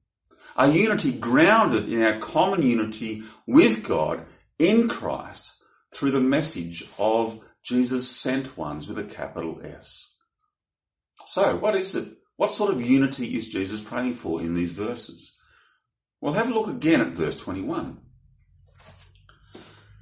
A 0.56 0.70
unity 0.70 1.12
grounded 1.12 1.88
in 1.88 2.02
our 2.02 2.18
common 2.18 2.62
unity 2.62 3.20
with 3.46 3.86
God 3.86 4.24
in 4.58 4.88
Christ 4.88 5.62
through 5.92 6.12
the 6.12 6.20
message 6.20 6.84
of 6.98 7.40
Jesus 7.62 8.08
sent 8.08 8.56
ones 8.56 8.88
with 8.88 8.98
a 8.98 9.04
capital 9.04 9.60
S. 9.62 10.16
So, 11.26 11.56
what 11.56 11.74
is 11.74 11.94
it? 11.94 12.08
What 12.36 12.50
sort 12.50 12.72
of 12.72 12.80
unity 12.80 13.34
is 13.36 13.48
Jesus 13.48 13.80
praying 13.80 14.14
for 14.14 14.40
in 14.40 14.54
these 14.54 14.72
verses? 14.72 15.36
Well, 16.20 16.34
have 16.34 16.50
a 16.50 16.54
look 16.54 16.68
again 16.68 17.00
at 17.00 17.08
verse 17.08 17.40
21. 17.40 17.98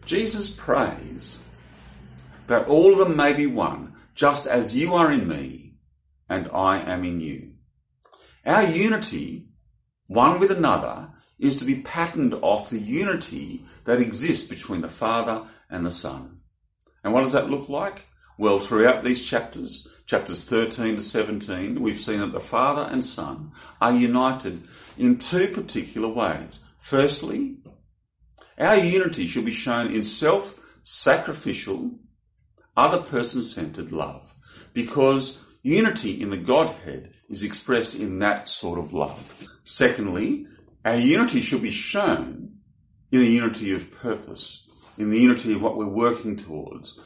Jesus 0.04 0.54
prays 0.54 1.42
that 2.46 2.68
all 2.68 2.92
of 2.92 2.98
them 2.98 3.16
may 3.16 3.32
be 3.32 3.46
one, 3.46 3.94
just 4.14 4.46
as 4.46 4.76
you 4.76 4.92
are 4.94 5.10
in 5.10 5.26
me 5.26 5.64
and 6.28 6.48
I 6.52 6.80
am 6.80 7.04
in 7.04 7.20
you. 7.20 7.53
Our 8.46 8.64
unity, 8.64 9.48
one 10.06 10.38
with 10.38 10.50
another, 10.50 11.10
is 11.38 11.56
to 11.56 11.64
be 11.64 11.82
patterned 11.82 12.34
off 12.34 12.70
the 12.70 12.78
unity 12.78 13.64
that 13.84 14.00
exists 14.00 14.48
between 14.48 14.82
the 14.82 14.88
Father 14.88 15.46
and 15.70 15.84
the 15.84 15.90
Son. 15.90 16.40
And 17.02 17.12
what 17.12 17.20
does 17.20 17.32
that 17.32 17.50
look 17.50 17.68
like? 17.68 18.04
Well, 18.36 18.58
throughout 18.58 19.04
these 19.04 19.28
chapters, 19.28 19.86
chapters 20.06 20.48
13 20.48 20.96
to 20.96 21.02
17, 21.02 21.80
we've 21.80 21.96
seen 21.96 22.20
that 22.20 22.32
the 22.32 22.40
Father 22.40 22.88
and 22.90 23.04
Son 23.04 23.52
are 23.80 23.92
united 23.92 24.62
in 24.98 25.18
two 25.18 25.48
particular 25.48 26.12
ways. 26.12 26.64
Firstly, 26.78 27.58
our 28.58 28.76
unity 28.76 29.26
should 29.26 29.44
be 29.44 29.52
shown 29.52 29.88
in 29.88 30.02
self 30.02 30.78
sacrificial, 30.82 31.92
other 32.76 33.02
person 33.02 33.42
centered 33.42 33.92
love, 33.92 34.34
because 34.72 35.42
unity 35.62 36.20
in 36.20 36.30
the 36.30 36.36
Godhead 36.36 37.13
is 37.34 37.42
expressed 37.42 37.98
in 37.98 38.20
that 38.20 38.48
sort 38.48 38.78
of 38.78 38.92
love. 38.92 39.44
Secondly, 39.64 40.46
our 40.84 40.96
unity 40.96 41.40
should 41.40 41.62
be 41.62 41.70
shown 41.70 42.58
in 43.10 43.20
a 43.20 43.24
unity 43.24 43.74
of 43.74 43.92
purpose, 44.00 44.94
in 44.96 45.10
the 45.10 45.18
unity 45.18 45.52
of 45.52 45.60
what 45.60 45.76
we're 45.76 45.88
working 45.88 46.36
towards. 46.36 47.00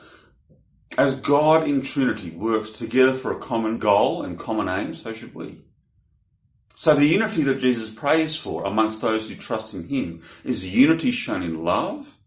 As 0.99 1.19
God 1.19 1.67
in 1.67 1.81
Trinity 1.81 2.31
works 2.31 2.71
together 2.71 3.15
for 3.15 3.33
a 3.33 3.41
common 3.41 3.79
goal 3.79 4.23
and 4.23 4.39
common 4.39 4.69
aim, 4.69 4.93
so 4.93 5.15
should 5.15 5.35
we. 5.35 5.65
So 6.75 6.95
the 6.95 7.07
unity 7.07 7.43
that 7.45 7.61
Jesus 7.61 7.95
prays 7.95 8.37
for 8.37 8.67
amongst 8.67 9.01
those 9.01 9.31
who 9.31 9.35
trust 9.35 9.75
in 9.75 9.89
Him 9.89 10.21
is 10.45 10.77
unity 10.77 11.11
shown 11.11 11.43
in 11.43 11.65
love 11.65 12.19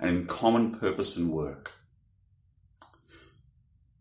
and 0.00 0.10
in 0.10 0.26
common 0.26 0.78
purpose 0.78 1.16
and 1.16 1.30
work. 1.30 1.72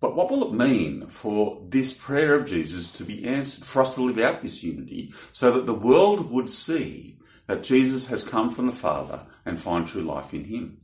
But 0.03 0.17
what 0.17 0.29
will 0.29 0.49
it 0.49 0.53
mean 0.53 1.07
for 1.07 1.65
this 1.69 1.97
prayer 1.97 2.35
of 2.35 2.45
Jesus 2.45 2.91
to 2.97 3.05
be 3.05 3.23
answered, 3.23 3.63
for 3.63 3.83
us 3.83 3.95
to 3.95 4.01
live 4.01 4.17
out 4.19 4.41
this 4.41 4.61
unity, 4.61 5.13
so 5.31 5.49
that 5.53 5.65
the 5.65 5.73
world 5.73 6.29
would 6.29 6.49
see 6.49 7.19
that 7.47 7.63
Jesus 7.63 8.07
has 8.07 8.27
come 8.27 8.51
from 8.51 8.67
the 8.67 8.73
Father 8.73 9.25
and 9.45 9.57
find 9.57 9.87
true 9.87 10.01
life 10.01 10.33
in 10.33 10.43
Him? 10.43 10.79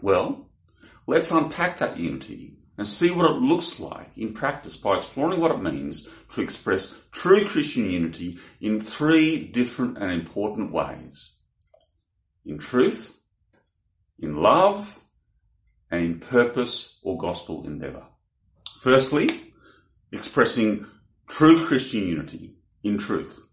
Well, 0.00 0.48
let's 1.08 1.32
unpack 1.32 1.78
that 1.78 1.98
unity 1.98 2.58
and 2.78 2.86
see 2.86 3.10
what 3.10 3.28
it 3.28 3.42
looks 3.42 3.80
like 3.80 4.16
in 4.16 4.32
practice 4.32 4.76
by 4.76 4.94
exploring 4.96 5.40
what 5.40 5.50
it 5.50 5.60
means 5.60 6.22
to 6.32 6.40
express 6.40 7.02
true 7.10 7.44
Christian 7.44 7.90
unity 7.90 8.38
in 8.60 8.78
three 8.78 9.44
different 9.44 9.98
and 9.98 10.12
important 10.12 10.70
ways 10.70 11.40
in 12.44 12.58
truth, 12.58 13.18
in 14.20 14.36
love, 14.36 15.02
and 15.90 16.04
in 16.04 16.20
purpose 16.20 17.00
or 17.02 17.18
gospel 17.18 17.66
endeavour. 17.66 18.06
Firstly, 18.82 19.28
expressing 20.10 20.86
true 21.28 21.64
Christian 21.64 22.00
unity 22.00 22.56
in 22.82 22.98
truth. 22.98 23.46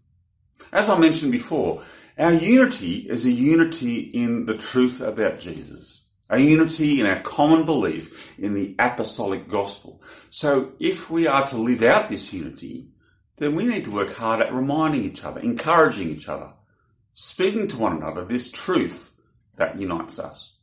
As 0.72 0.90
I 0.90 0.98
mentioned 0.98 1.30
before, 1.30 1.84
our 2.18 2.32
unity 2.32 3.06
is 3.08 3.24
a 3.24 3.30
unity 3.30 4.00
in 4.00 4.46
the 4.46 4.56
truth 4.56 5.00
about 5.00 5.38
Jesus, 5.38 6.04
a 6.28 6.40
unity 6.40 6.98
in 6.98 7.06
our 7.06 7.20
common 7.20 7.64
belief 7.64 8.36
in 8.40 8.54
the 8.54 8.74
apostolic 8.80 9.46
gospel. 9.46 10.02
So 10.30 10.72
if 10.80 11.08
we 11.12 11.28
are 11.28 11.46
to 11.46 11.56
live 11.56 11.84
out 11.84 12.08
this 12.08 12.34
unity, 12.34 12.88
then 13.36 13.54
we 13.54 13.68
need 13.68 13.84
to 13.84 13.92
work 13.92 14.12
hard 14.12 14.40
at 14.40 14.52
reminding 14.52 15.04
each 15.04 15.24
other, 15.24 15.38
encouraging 15.38 16.08
each 16.08 16.28
other, 16.28 16.54
speaking 17.12 17.68
to 17.68 17.78
one 17.78 17.98
another 17.98 18.24
this 18.24 18.50
truth 18.50 19.16
that 19.58 19.78
unites 19.78 20.18
us. 20.18 20.56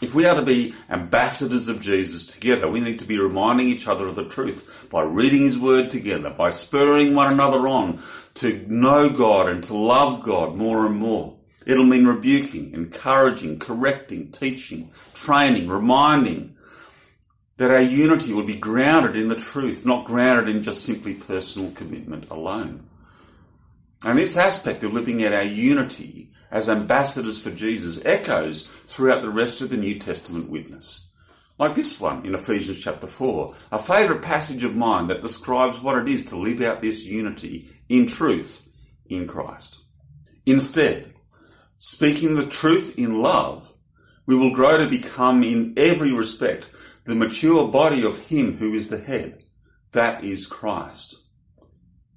If 0.00 0.14
we 0.14 0.26
are 0.26 0.34
to 0.34 0.42
be 0.42 0.74
ambassadors 0.90 1.68
of 1.68 1.80
Jesus 1.80 2.26
together, 2.26 2.68
we 2.68 2.80
need 2.80 2.98
to 2.98 3.06
be 3.06 3.18
reminding 3.18 3.68
each 3.68 3.86
other 3.86 4.06
of 4.08 4.16
the 4.16 4.28
truth 4.28 4.88
by 4.90 5.02
reading 5.02 5.42
His 5.42 5.58
Word 5.58 5.90
together, 5.90 6.34
by 6.36 6.50
spurring 6.50 7.14
one 7.14 7.32
another 7.32 7.68
on 7.68 7.98
to 8.34 8.66
know 8.68 9.08
God 9.08 9.48
and 9.48 9.62
to 9.64 9.76
love 9.76 10.22
God 10.22 10.56
more 10.56 10.84
and 10.86 10.96
more. 10.96 11.36
It'll 11.66 11.84
mean 11.84 12.06
rebuking, 12.06 12.74
encouraging, 12.74 13.58
correcting, 13.58 14.32
teaching, 14.32 14.90
training, 15.14 15.68
reminding 15.68 16.54
that 17.56 17.70
our 17.70 17.80
unity 17.80 18.32
will 18.34 18.46
be 18.46 18.56
grounded 18.56 19.16
in 19.16 19.28
the 19.28 19.36
truth, 19.36 19.86
not 19.86 20.04
grounded 20.04 20.54
in 20.54 20.62
just 20.62 20.84
simply 20.84 21.14
personal 21.14 21.70
commitment 21.70 22.28
alone. 22.30 22.83
And 24.04 24.18
this 24.18 24.36
aspect 24.36 24.84
of 24.84 24.92
living 24.92 25.24
out 25.24 25.32
our 25.32 25.42
unity 25.42 26.30
as 26.50 26.68
ambassadors 26.68 27.42
for 27.42 27.50
Jesus 27.50 28.04
echoes 28.04 28.66
throughout 28.66 29.22
the 29.22 29.30
rest 29.30 29.62
of 29.62 29.70
the 29.70 29.76
New 29.76 29.98
Testament 29.98 30.50
witness. 30.50 31.12
Like 31.58 31.74
this 31.74 32.00
one 32.00 32.26
in 32.26 32.34
Ephesians 32.34 32.82
chapter 32.82 33.06
4, 33.06 33.54
a 33.72 33.78
favourite 33.78 34.22
passage 34.22 34.64
of 34.64 34.76
mine 34.76 35.06
that 35.06 35.22
describes 35.22 35.80
what 35.80 35.96
it 35.98 36.08
is 36.08 36.26
to 36.26 36.36
live 36.36 36.60
out 36.60 36.82
this 36.82 37.06
unity 37.06 37.68
in 37.88 38.06
truth 38.06 38.68
in 39.06 39.26
Christ. 39.26 39.82
Instead, 40.44 41.12
speaking 41.78 42.34
the 42.34 42.46
truth 42.46 42.98
in 42.98 43.22
love, 43.22 43.72
we 44.26 44.36
will 44.36 44.54
grow 44.54 44.78
to 44.78 44.90
become 44.90 45.42
in 45.42 45.74
every 45.76 46.12
respect 46.12 46.68
the 47.04 47.14
mature 47.14 47.70
body 47.70 48.04
of 48.04 48.28
Him 48.28 48.56
who 48.56 48.74
is 48.74 48.88
the 48.88 48.98
head. 48.98 49.44
That 49.92 50.24
is 50.24 50.46
Christ. 50.46 51.24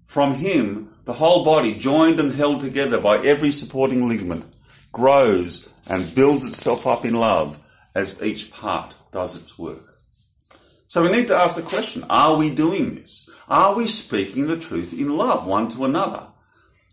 From 0.03 0.36
him, 0.36 0.89
the 1.07 1.13
whole 1.13 1.45
body, 1.45 1.73
joined 1.73 2.19
and 2.19 2.33
held 2.33 2.59
together 2.59 2.99
by 2.99 3.17
every 3.19 3.49
supporting 3.49 4.09
ligament, 4.09 4.45
grows 4.91 5.69
and 5.89 6.13
builds 6.13 6.45
itself 6.45 6.85
up 6.85 7.05
in 7.05 7.13
love 7.13 7.65
as 7.95 8.21
each 8.21 8.51
part 8.51 8.93
does 9.13 9.41
its 9.41 9.57
work. 9.57 9.95
So 10.87 11.01
we 11.01 11.09
need 11.09 11.29
to 11.29 11.35
ask 11.35 11.55
the 11.55 11.61
question, 11.61 12.03
are 12.09 12.35
we 12.35 12.53
doing 12.53 12.95
this? 12.95 13.29
Are 13.47 13.73
we 13.73 13.87
speaking 13.87 14.47
the 14.47 14.59
truth 14.59 14.91
in 14.91 15.15
love 15.15 15.47
one 15.47 15.69
to 15.69 15.85
another? 15.85 16.27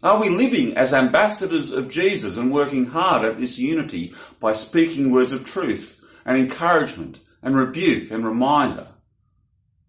Are 0.01 0.21
we 0.21 0.29
living 0.29 0.77
as 0.77 0.95
ambassadors 0.95 1.73
of 1.73 1.91
Jesus 1.91 2.39
and 2.39 2.53
working 2.53 2.87
hard 2.87 3.25
at 3.25 3.39
this 3.39 3.59
unity 3.59 4.13
by 4.41 4.53
speaking 4.53 5.11
words 5.11 5.33
of 5.33 5.45
truth 5.45 6.23
and 6.25 6.39
encouragement 6.39 7.19
and 7.43 7.57
rebuke 7.57 8.13
and 8.13 8.25
reminder? 8.25 8.87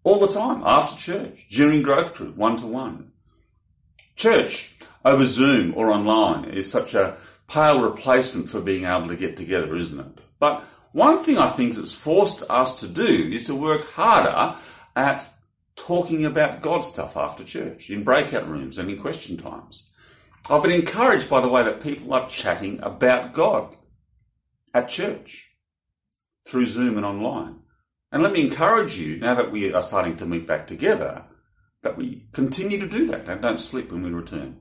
All 0.02 0.18
the 0.18 0.34
time, 0.34 0.62
after 0.64 0.96
church, 0.96 1.48
during 1.48 1.82
growth 1.82 2.16
group, 2.16 2.36
one 2.36 2.56
to 2.56 2.66
one. 2.66 3.12
Church 4.16 4.74
over 5.04 5.24
Zoom 5.24 5.74
or 5.76 5.90
online 5.90 6.46
is 6.46 6.70
such 6.70 6.94
a 6.94 7.16
pale 7.48 7.80
replacement 7.80 8.48
for 8.48 8.60
being 8.60 8.84
able 8.84 9.08
to 9.08 9.16
get 9.16 9.36
together, 9.36 9.76
isn't 9.76 10.00
it? 10.00 10.18
But 10.40 10.64
one 10.92 11.18
thing 11.18 11.38
I 11.38 11.48
think 11.48 11.74
that's 11.74 11.94
forced 11.94 12.42
us 12.50 12.80
to 12.80 12.88
do 12.88 13.04
is 13.04 13.46
to 13.46 13.54
work 13.54 13.86
harder 13.92 14.56
at 14.96 15.28
talking 15.76 16.24
about 16.24 16.62
God 16.62 16.80
stuff 16.80 17.16
after 17.16 17.44
church, 17.44 17.90
in 17.90 18.02
breakout 18.02 18.48
rooms 18.48 18.78
and 18.78 18.90
in 18.90 18.98
question 18.98 19.36
times. 19.36 19.92
I've 20.48 20.62
been 20.62 20.72
encouraged 20.72 21.28
by 21.28 21.40
the 21.40 21.50
way 21.50 21.62
that 21.62 21.82
people 21.82 22.14
are 22.14 22.28
chatting 22.28 22.80
about 22.82 23.34
God 23.34 23.76
at 24.72 24.88
church 24.88 25.52
through 26.48 26.64
Zoom 26.64 26.96
and 26.96 27.04
online. 27.04 27.60
And 28.10 28.22
let 28.22 28.32
me 28.32 28.40
encourage 28.40 28.96
you, 28.96 29.18
now 29.18 29.34
that 29.34 29.50
we 29.50 29.74
are 29.74 29.82
starting 29.82 30.16
to 30.16 30.26
meet 30.26 30.46
back 30.46 30.66
together, 30.66 31.24
that 31.86 31.96
we 31.96 32.26
continue 32.32 32.80
to 32.80 32.88
do 32.88 33.06
that 33.06 33.28
and 33.28 33.40
don't 33.40 33.60
slip 33.60 33.92
when 33.92 34.02
we 34.02 34.10
return. 34.10 34.58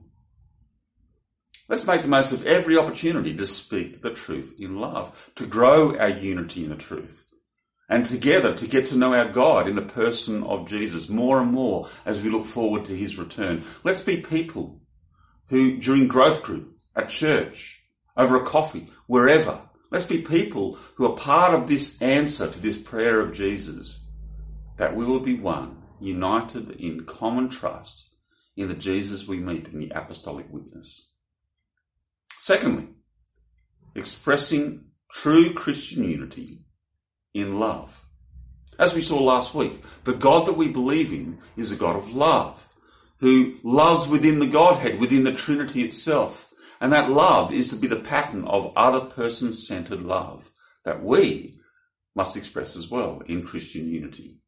Let's 1.67 1.87
make 1.87 2.03
the 2.03 2.07
most 2.07 2.31
of 2.31 2.45
every 2.45 2.77
opportunity 2.77 3.35
to 3.35 3.47
speak 3.47 4.01
the 4.01 4.13
truth 4.13 4.53
in 4.59 4.79
love, 4.79 5.31
to 5.33 5.47
grow 5.47 5.97
our 5.97 6.09
unity 6.09 6.63
in 6.63 6.69
the 6.69 6.75
truth, 6.75 7.27
and 7.89 8.05
together 8.05 8.53
to 8.53 8.67
get 8.67 8.85
to 8.87 8.97
know 8.97 9.15
our 9.15 9.31
God 9.31 9.67
in 9.67 9.75
the 9.75 9.81
person 9.81 10.43
of 10.43 10.67
Jesus 10.67 11.09
more 11.09 11.41
and 11.41 11.51
more 11.51 11.87
as 12.05 12.21
we 12.21 12.29
look 12.29 12.45
forward 12.45 12.85
to 12.85 12.95
his 12.95 13.17
return. 13.17 13.63
Let's 13.83 14.03
be 14.03 14.17
people 14.17 14.81
who, 15.47 15.77
during 15.77 16.07
growth 16.07 16.43
group, 16.43 16.77
at 16.95 17.09
church, 17.09 17.87
over 18.15 18.39
a 18.39 18.45
coffee, 18.45 18.87
wherever, 19.07 19.61
let's 19.89 20.05
be 20.05 20.21
people 20.21 20.77
who 20.97 21.11
are 21.11 21.17
part 21.17 21.55
of 21.55 21.67
this 21.67 21.99
answer 22.03 22.47
to 22.47 22.61
this 22.61 22.79
prayer 22.79 23.19
of 23.19 23.33
Jesus, 23.33 24.11
that 24.77 24.95
we 24.95 25.07
will 25.07 25.21
be 25.21 25.39
one 25.39 25.81
united 25.99 26.71
in 26.71 27.05
common 27.05 27.49
trust 27.49 28.09
in 28.55 28.67
the 28.67 28.73
Jesus 28.73 29.27
we 29.27 29.37
meet 29.37 29.67
in 29.67 29.79
the 29.79 29.91
apostolic 29.93 30.47
witness. 30.51 31.13
Secondly, 32.37 32.89
expressing 33.95 34.85
true 35.11 35.53
Christian 35.53 36.03
unity 36.03 36.65
in 37.33 37.59
love. 37.59 38.05
As 38.77 38.93
we 38.93 39.01
saw 39.01 39.21
last 39.21 39.55
week, 39.55 39.81
the 40.03 40.13
God 40.13 40.47
that 40.47 40.57
we 40.57 40.67
believe 40.67 41.13
in 41.13 41.39
is 41.55 41.71
a 41.71 41.77
God 41.77 41.95
of 41.95 42.13
love, 42.13 42.67
who 43.19 43.55
loves 43.63 44.09
within 44.09 44.39
the 44.39 44.47
Godhead, 44.47 44.99
within 44.99 45.23
the 45.23 45.33
Trinity 45.33 45.81
itself. 45.81 46.51
And 46.81 46.91
that 46.91 47.09
love 47.09 47.53
is 47.53 47.73
to 47.73 47.79
be 47.79 47.87
the 47.87 48.03
pattern 48.03 48.45
of 48.45 48.73
other 48.75 48.99
person 48.99 49.53
centered 49.53 50.01
love 50.01 50.51
that 50.83 51.01
we 51.01 51.59
must 52.15 52.35
express 52.35 52.75
as 52.75 52.89
well 52.89 53.21
in 53.25 53.43
Christian 53.43 53.87
unity. 53.87 54.41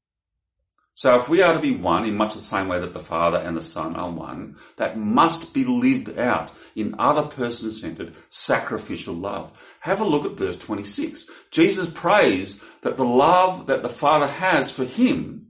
So 0.98 1.16
if 1.16 1.30
we 1.30 1.44
are 1.44 1.54
to 1.54 1.60
be 1.60 1.76
one 1.76 2.06
in 2.06 2.18
much 2.18 2.34
the 2.34 2.40
same 2.40 2.68
way 2.68 2.80
that 2.80 2.94
the 2.94 3.00
Father 3.00 3.38
and 3.38 3.56
the 3.56 3.62
Son 3.62 3.96
are 3.96 4.10
one, 4.10 4.56
that 4.78 4.98
must 4.98 5.54
be 5.54 5.64
lived 5.64 6.18
out 6.18 6.52
in 6.76 6.96
other 6.98 7.22
person 7.22 7.70
centered 7.70 8.16
sacrificial 8.30 9.14
love. 9.14 9.78
Have 9.82 10.02
a 10.02 10.04
look 10.04 10.26
at 10.26 10.40
verse 10.40 10.58
26. 10.58 11.50
Jesus 11.52 11.88
prays 11.94 12.80
that 12.82 12.98
the 12.98 13.06
love 13.06 13.68
that 13.68 13.84
the 13.84 13.90
Father 13.90 14.26
has 14.26 14.76
for 14.76 14.86
him 14.86 15.50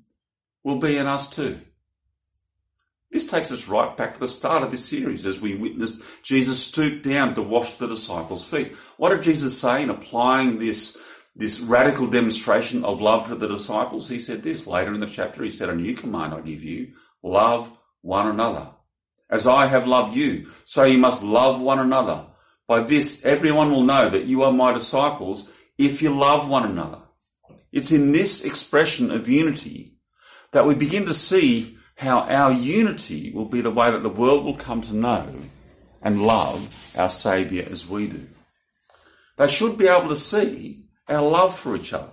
will 0.65 0.81
be 0.81 0.97
in 0.97 1.07
us 1.07 1.33
too. 1.33 1.61
This 3.09 3.25
takes 3.25 3.49
us 3.49 3.69
right 3.69 3.95
back 3.95 4.15
to 4.15 4.19
the 4.19 4.27
start 4.27 4.63
of 4.63 4.71
this 4.71 4.83
series 4.83 5.25
as 5.25 5.39
we 5.39 5.55
witnessed 5.55 6.25
Jesus 6.25 6.61
stoop 6.61 7.03
down 7.03 7.35
to 7.35 7.41
wash 7.41 7.75
the 7.75 7.87
disciples' 7.87 8.45
feet. 8.45 8.75
What 8.97 9.11
did 9.11 9.23
Jesus 9.23 9.57
say 9.57 9.81
in 9.81 9.89
applying 9.89 10.59
this 10.59 11.16
this 11.37 11.59
radical 11.59 12.07
demonstration 12.07 12.83
of 12.83 13.01
love 13.01 13.27
to 13.27 13.35
the 13.35 13.47
disciples, 13.47 14.09
he 14.09 14.19
said 14.19 14.43
this 14.43 14.65
later 14.65 14.93
in 14.93 14.99
the 14.99 15.07
chapter. 15.07 15.43
He 15.43 15.49
said, 15.49 15.69
A 15.69 15.75
new 15.75 15.95
command 15.95 16.33
I 16.33 16.41
give 16.41 16.63
you 16.63 16.91
love 17.21 17.77
one 18.01 18.27
another. 18.27 18.71
As 19.29 19.45
I 19.45 19.67
have 19.67 19.87
loved 19.87 20.15
you, 20.15 20.45
so 20.65 20.83
you 20.83 20.97
must 20.97 21.23
love 21.23 21.61
one 21.61 21.79
another. 21.79 22.25
By 22.67 22.81
this, 22.81 23.25
everyone 23.25 23.71
will 23.71 23.83
know 23.83 24.09
that 24.09 24.25
you 24.25 24.41
are 24.43 24.51
my 24.51 24.73
disciples 24.73 25.53
if 25.77 26.01
you 26.01 26.17
love 26.17 26.49
one 26.49 26.65
another. 26.65 26.99
It's 27.71 27.91
in 27.91 28.11
this 28.11 28.45
expression 28.45 29.11
of 29.11 29.29
unity 29.29 29.93
that 30.51 30.65
we 30.65 30.75
begin 30.75 31.05
to 31.05 31.13
see 31.13 31.77
how 31.97 32.21
our 32.21 32.51
unity 32.51 33.31
will 33.33 33.45
be 33.45 33.61
the 33.61 33.71
way 33.71 33.91
that 33.91 34.03
the 34.03 34.09
world 34.09 34.45
will 34.45 34.55
come 34.55 34.81
to 34.81 34.95
know 34.95 35.35
and 36.01 36.21
love 36.21 36.95
our 36.97 37.09
Saviour 37.09 37.65
as 37.69 37.87
we 37.87 38.07
do. 38.07 38.27
They 39.37 39.47
should 39.47 39.77
be 39.77 39.87
able 39.87 40.09
to 40.09 40.15
see 40.15 40.86
our 41.09 41.21
love 41.21 41.57
for 41.57 41.75
each 41.75 41.93
other. 41.93 42.11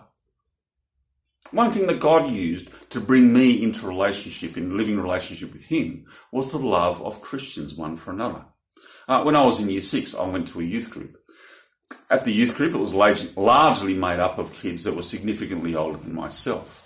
One 1.51 1.71
thing 1.71 1.87
that 1.87 2.01
God 2.01 2.27
used 2.27 2.91
to 2.91 3.01
bring 3.01 3.33
me 3.33 3.63
into 3.63 3.87
relationship, 3.87 4.57
in 4.57 4.77
living 4.77 5.01
relationship 5.01 5.53
with 5.53 5.67
Him, 5.67 6.05
was 6.33 6.51
the 6.51 6.59
love 6.59 7.03
of 7.03 7.21
Christians 7.21 7.75
one 7.75 7.97
for 7.97 8.13
another. 8.13 8.47
Uh, 9.07 9.23
when 9.23 9.37
I 9.37 9.45
was 9.45 9.61
in 9.61 9.71
year 9.71 9.81
six, 9.81 10.15
I 10.15 10.27
went 10.27 10.49
to 10.49 10.61
a 10.61 10.65
youth 10.65 10.91
group. 10.91 11.17
At 12.11 12.25
the 12.25 12.33
youth 12.33 12.57
group, 12.57 12.75
it 12.75 12.79
was 12.79 12.95
largely 12.95 13.95
made 13.95 14.21
up 14.21 14.39
of 14.39 14.55
kids 14.55 14.85
that 14.85 14.97
were 14.97 15.03
significantly 15.03 15.75
older 15.75 15.99
than 15.99 16.15
myself. 16.15 16.81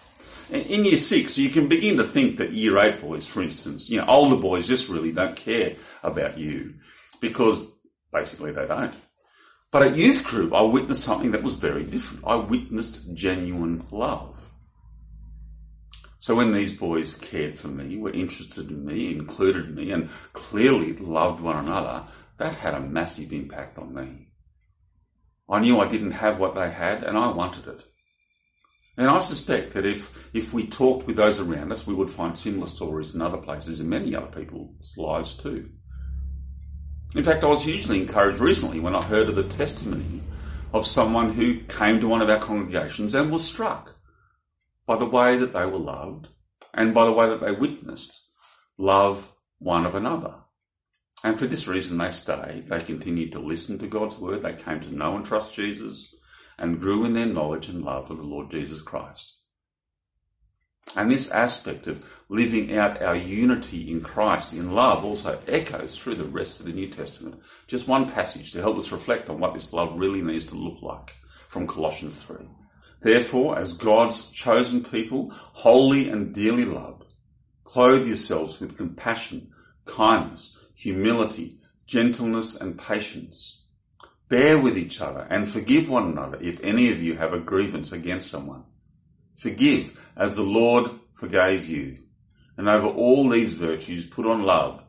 In 0.50 0.84
year 0.84 0.96
six, 0.96 1.38
you 1.38 1.50
can 1.50 1.68
begin 1.68 1.98
to 1.98 2.04
think 2.04 2.38
that 2.38 2.52
year 2.52 2.78
eight 2.78 3.00
boys, 3.00 3.26
for 3.26 3.42
instance, 3.42 3.90
you 3.90 3.98
know, 3.98 4.06
older 4.06 4.36
boys 4.36 4.66
just 4.66 4.88
really 4.88 5.12
don't 5.12 5.36
care 5.36 5.74
about 6.02 6.38
you 6.38 6.74
because 7.20 7.66
basically 8.12 8.52
they 8.52 8.66
don't. 8.66 8.94
But 9.70 9.82
at 9.82 9.96
youth 9.96 10.24
group, 10.24 10.54
I 10.54 10.62
witnessed 10.62 11.04
something 11.04 11.32
that 11.32 11.42
was 11.42 11.56
very 11.56 11.84
different. 11.84 12.24
I 12.26 12.36
witnessed 12.36 13.14
genuine 13.14 13.86
love. 13.90 14.48
So 16.18 16.34
when 16.34 16.52
these 16.52 16.76
boys 16.76 17.14
cared 17.14 17.58
for 17.58 17.68
me, 17.68 17.96
were 17.96 18.10
interested 18.10 18.70
in 18.70 18.84
me, 18.84 19.10
included 19.10 19.74
me, 19.74 19.92
and 19.92 20.08
clearly 20.32 20.94
loved 20.94 21.42
one 21.42 21.56
another, 21.56 22.04
that 22.38 22.56
had 22.56 22.74
a 22.74 22.80
massive 22.80 23.32
impact 23.32 23.78
on 23.78 23.94
me. 23.94 24.28
I 25.48 25.60
knew 25.60 25.80
I 25.80 25.88
didn't 25.88 26.12
have 26.12 26.40
what 26.40 26.54
they 26.54 26.70
had, 26.70 27.02
and 27.02 27.16
I 27.16 27.28
wanted 27.28 27.66
it. 27.66 27.84
And 28.96 29.08
I 29.08 29.20
suspect 29.20 29.74
that 29.74 29.86
if, 29.86 30.34
if 30.34 30.52
we 30.52 30.66
talked 30.66 31.06
with 31.06 31.16
those 31.16 31.40
around 31.40 31.72
us, 31.72 31.86
we 31.86 31.94
would 31.94 32.10
find 32.10 32.36
similar 32.36 32.66
stories 32.66 33.14
in 33.14 33.22
other 33.22 33.38
places, 33.38 33.80
in 33.80 33.88
many 33.88 34.14
other 34.14 34.26
people's 34.26 34.96
lives 34.98 35.36
too. 35.36 35.70
In 37.14 37.24
fact, 37.24 37.42
I 37.42 37.46
was 37.46 37.64
hugely 37.64 38.00
encouraged 38.00 38.40
recently 38.40 38.80
when 38.80 38.94
I 38.94 39.02
heard 39.02 39.28
of 39.28 39.34
the 39.34 39.42
testimony 39.42 40.22
of 40.74 40.86
someone 40.86 41.30
who 41.30 41.60
came 41.62 42.00
to 42.00 42.08
one 42.08 42.20
of 42.20 42.28
our 42.28 42.38
congregations 42.38 43.14
and 43.14 43.32
was 43.32 43.48
struck 43.48 43.96
by 44.86 44.96
the 44.96 45.08
way 45.08 45.36
that 45.36 45.52
they 45.54 45.64
were 45.64 45.78
loved 45.78 46.28
and 46.74 46.92
by 46.92 47.06
the 47.06 47.12
way 47.12 47.26
that 47.28 47.40
they 47.40 47.52
witnessed 47.52 48.20
love 48.76 49.32
one 49.58 49.86
of 49.86 49.94
another. 49.94 50.34
And 51.24 51.38
for 51.38 51.46
this 51.46 51.66
reason, 51.66 51.98
they 51.98 52.10
stayed. 52.10 52.68
They 52.68 52.80
continued 52.80 53.32
to 53.32 53.40
listen 53.40 53.78
to 53.78 53.88
God's 53.88 54.18
word. 54.18 54.42
They 54.42 54.52
came 54.52 54.80
to 54.80 54.94
know 54.94 55.16
and 55.16 55.24
trust 55.24 55.54
Jesus 55.54 56.14
and 56.58 56.80
grew 56.80 57.04
in 57.04 57.14
their 57.14 57.26
knowledge 57.26 57.68
and 57.68 57.82
love 57.82 58.10
of 58.10 58.18
the 58.18 58.24
Lord 58.24 58.50
Jesus 58.50 58.82
Christ. 58.82 59.37
And 60.98 61.12
this 61.12 61.30
aspect 61.30 61.86
of 61.86 62.24
living 62.28 62.76
out 62.76 63.00
our 63.00 63.14
unity 63.14 63.88
in 63.88 64.00
Christ 64.00 64.52
in 64.52 64.72
love 64.72 65.04
also 65.04 65.40
echoes 65.46 65.96
through 65.96 66.16
the 66.16 66.24
rest 66.24 66.58
of 66.58 66.66
the 66.66 66.72
New 66.72 66.88
Testament. 66.88 67.40
Just 67.68 67.86
one 67.86 68.08
passage 68.08 68.50
to 68.50 68.60
help 68.60 68.76
us 68.76 68.90
reflect 68.90 69.30
on 69.30 69.38
what 69.38 69.54
this 69.54 69.72
love 69.72 69.96
really 69.96 70.22
needs 70.22 70.46
to 70.50 70.56
look 70.56 70.82
like 70.82 71.10
from 71.22 71.68
Colossians 71.68 72.24
3. 72.24 72.38
Therefore, 73.00 73.56
as 73.56 73.74
God's 73.74 74.28
chosen 74.32 74.82
people, 74.82 75.30
holy 75.30 76.10
and 76.10 76.34
dearly 76.34 76.64
loved, 76.64 77.04
clothe 77.62 78.04
yourselves 78.04 78.58
with 78.58 78.76
compassion, 78.76 79.52
kindness, 79.84 80.66
humility, 80.74 81.60
gentleness, 81.86 82.60
and 82.60 82.76
patience. 82.76 83.62
Bear 84.28 84.60
with 84.60 84.76
each 84.76 85.00
other 85.00 85.28
and 85.30 85.46
forgive 85.46 85.88
one 85.88 86.08
another 86.08 86.38
if 86.40 86.60
any 86.64 86.90
of 86.90 87.00
you 87.00 87.14
have 87.18 87.32
a 87.32 87.38
grievance 87.38 87.92
against 87.92 88.32
someone. 88.32 88.64
Forgive 89.38 90.12
as 90.16 90.34
the 90.34 90.42
Lord 90.42 90.90
forgave 91.14 91.68
you. 91.68 91.98
And 92.56 92.68
over 92.68 92.88
all 92.88 93.28
these 93.28 93.54
virtues 93.54 94.04
put 94.04 94.26
on 94.26 94.42
love, 94.42 94.84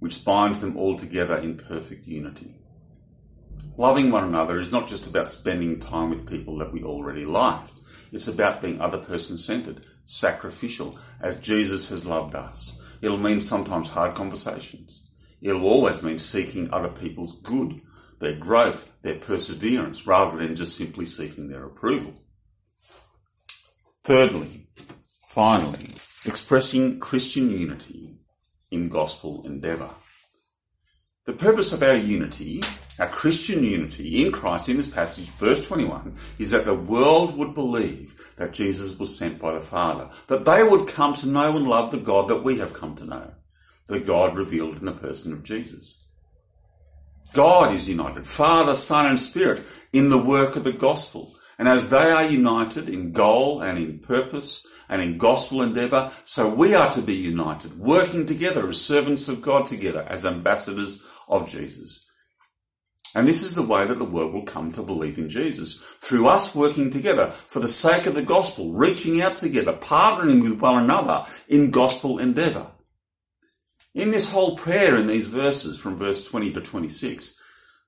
which 0.00 0.24
binds 0.24 0.60
them 0.60 0.76
all 0.76 0.96
together 0.96 1.36
in 1.36 1.56
perfect 1.56 2.08
unity. 2.08 2.56
Loving 3.76 4.10
one 4.10 4.24
another 4.24 4.58
is 4.58 4.72
not 4.72 4.88
just 4.88 5.08
about 5.08 5.28
spending 5.28 5.78
time 5.78 6.10
with 6.10 6.28
people 6.28 6.58
that 6.58 6.72
we 6.72 6.82
already 6.82 7.24
like. 7.24 7.68
It's 8.10 8.26
about 8.26 8.60
being 8.60 8.80
other 8.80 8.98
person 8.98 9.38
centered, 9.38 9.86
sacrificial, 10.04 10.98
as 11.20 11.40
Jesus 11.40 11.88
has 11.90 12.04
loved 12.04 12.34
us. 12.34 12.82
It'll 13.00 13.18
mean 13.18 13.38
sometimes 13.38 13.90
hard 13.90 14.16
conversations. 14.16 15.08
It'll 15.40 15.64
always 15.64 16.02
mean 16.02 16.18
seeking 16.18 16.72
other 16.72 16.90
people's 16.90 17.40
good, 17.40 17.80
their 18.18 18.36
growth, 18.36 18.92
their 19.02 19.18
perseverance, 19.18 20.08
rather 20.08 20.36
than 20.36 20.56
just 20.56 20.76
simply 20.76 21.06
seeking 21.06 21.48
their 21.48 21.64
approval. 21.64 22.14
Thirdly, 24.04 24.66
finally, 25.28 25.84
expressing 26.26 26.98
Christian 26.98 27.50
unity 27.50 28.18
in 28.72 28.88
gospel 28.88 29.42
endeavour. 29.46 29.90
The 31.24 31.32
purpose 31.32 31.72
of 31.72 31.84
our 31.84 31.94
unity, 31.94 32.64
our 32.98 33.06
Christian 33.06 33.62
unity 33.62 34.26
in 34.26 34.32
Christ 34.32 34.68
in 34.68 34.76
this 34.76 34.92
passage, 34.92 35.28
verse 35.28 35.64
21, 35.64 36.14
is 36.40 36.50
that 36.50 36.64
the 36.64 36.74
world 36.74 37.36
would 37.38 37.54
believe 37.54 38.34
that 38.38 38.52
Jesus 38.52 38.98
was 38.98 39.16
sent 39.16 39.38
by 39.38 39.54
the 39.54 39.60
Father, 39.60 40.10
that 40.26 40.44
they 40.44 40.64
would 40.64 40.88
come 40.88 41.14
to 41.14 41.28
know 41.28 41.56
and 41.56 41.68
love 41.68 41.92
the 41.92 41.98
God 41.98 42.26
that 42.26 42.42
we 42.42 42.58
have 42.58 42.74
come 42.74 42.96
to 42.96 43.04
know, 43.04 43.34
the 43.86 44.00
God 44.00 44.36
revealed 44.36 44.78
in 44.78 44.86
the 44.86 44.90
person 44.90 45.32
of 45.32 45.44
Jesus. 45.44 46.08
God 47.34 47.72
is 47.72 47.88
united, 47.88 48.26
Father, 48.26 48.74
Son, 48.74 49.06
and 49.06 49.18
Spirit, 49.18 49.64
in 49.92 50.08
the 50.08 50.22
work 50.22 50.56
of 50.56 50.64
the 50.64 50.72
gospel. 50.72 51.32
And 51.58 51.68
as 51.68 51.90
they 51.90 52.10
are 52.10 52.24
united 52.24 52.88
in 52.88 53.12
goal 53.12 53.60
and 53.60 53.78
in 53.78 53.98
purpose 53.98 54.66
and 54.88 55.02
in 55.02 55.18
gospel 55.18 55.62
endeavour, 55.62 56.10
so 56.24 56.52
we 56.52 56.74
are 56.74 56.90
to 56.90 57.02
be 57.02 57.14
united, 57.14 57.78
working 57.78 58.26
together 58.26 58.68
as 58.68 58.80
servants 58.80 59.28
of 59.28 59.42
God 59.42 59.66
together, 59.66 60.04
as 60.08 60.26
ambassadors 60.26 61.02
of 61.28 61.48
Jesus. 61.48 62.08
And 63.14 63.28
this 63.28 63.42
is 63.42 63.54
the 63.54 63.62
way 63.62 63.84
that 63.84 63.98
the 63.98 64.04
world 64.04 64.32
will 64.32 64.44
come 64.44 64.72
to 64.72 64.82
believe 64.82 65.18
in 65.18 65.28
Jesus. 65.28 65.74
Through 66.00 66.28
us 66.28 66.54
working 66.54 66.90
together 66.90 67.30
for 67.30 67.60
the 67.60 67.68
sake 67.68 68.06
of 68.06 68.14
the 68.14 68.22
gospel, 68.22 68.72
reaching 68.72 69.20
out 69.20 69.36
together, 69.36 69.74
partnering 69.74 70.42
with 70.42 70.60
one 70.62 70.82
another 70.82 71.24
in 71.48 71.70
gospel 71.70 72.18
endeavour. 72.18 72.68
In 73.94 74.10
this 74.10 74.32
whole 74.32 74.56
prayer 74.56 74.96
in 74.96 75.06
these 75.06 75.28
verses 75.28 75.78
from 75.78 75.98
verse 75.98 76.26
20 76.26 76.54
to 76.54 76.62
26, 76.62 77.38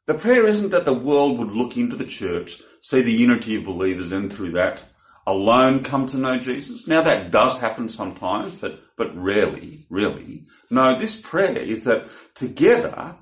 the 0.06 0.12
prayer 0.12 0.46
isn't 0.46 0.70
that 0.70 0.84
the 0.84 0.92
world 0.92 1.38
would 1.38 1.52
look 1.52 1.78
into 1.78 1.96
the 1.96 2.04
church, 2.04 2.60
see 2.84 3.00
the 3.00 3.10
unity 3.10 3.56
of 3.56 3.64
believers, 3.64 4.12
and 4.12 4.30
through 4.30 4.50
that 4.50 4.84
alone 5.26 5.82
come 5.82 6.04
to 6.04 6.18
know 6.18 6.38
Jesus. 6.38 6.86
Now 6.86 7.00
that 7.00 7.30
does 7.30 7.58
happen 7.58 7.88
sometimes, 7.88 8.60
but, 8.60 8.78
but 8.98 9.16
rarely, 9.16 9.86
really. 9.88 10.42
No, 10.70 10.98
this 10.98 11.18
prayer 11.18 11.56
is 11.56 11.84
that 11.84 12.10
together, 12.34 13.16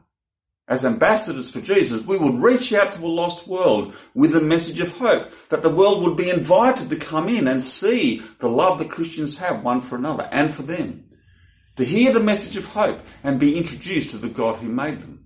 as 0.66 0.84
ambassadors 0.84 1.52
for 1.52 1.60
Jesus, 1.60 2.04
we 2.04 2.18
would 2.18 2.42
reach 2.42 2.72
out 2.72 2.90
to 2.92 3.04
a 3.04 3.06
lost 3.06 3.46
world 3.46 3.94
with 4.16 4.34
a 4.34 4.40
message 4.40 4.80
of 4.80 4.98
hope, 4.98 5.30
that 5.50 5.62
the 5.62 5.70
world 5.70 6.02
would 6.02 6.16
be 6.16 6.28
invited 6.28 6.90
to 6.90 6.96
come 6.96 7.28
in 7.28 7.46
and 7.46 7.62
see 7.62 8.18
the 8.40 8.48
love 8.48 8.80
that 8.80 8.90
Christians 8.90 9.38
have 9.38 9.62
one 9.62 9.80
for 9.80 9.94
another 9.94 10.28
and 10.32 10.52
for 10.52 10.62
them. 10.62 11.04
To 11.76 11.84
hear 11.84 12.12
the 12.12 12.18
message 12.18 12.56
of 12.56 12.72
hope 12.72 12.98
and 13.22 13.38
be 13.38 13.56
introduced 13.56 14.10
to 14.10 14.16
the 14.16 14.28
God 14.28 14.56
who 14.56 14.68
made 14.68 15.02
them. 15.02 15.21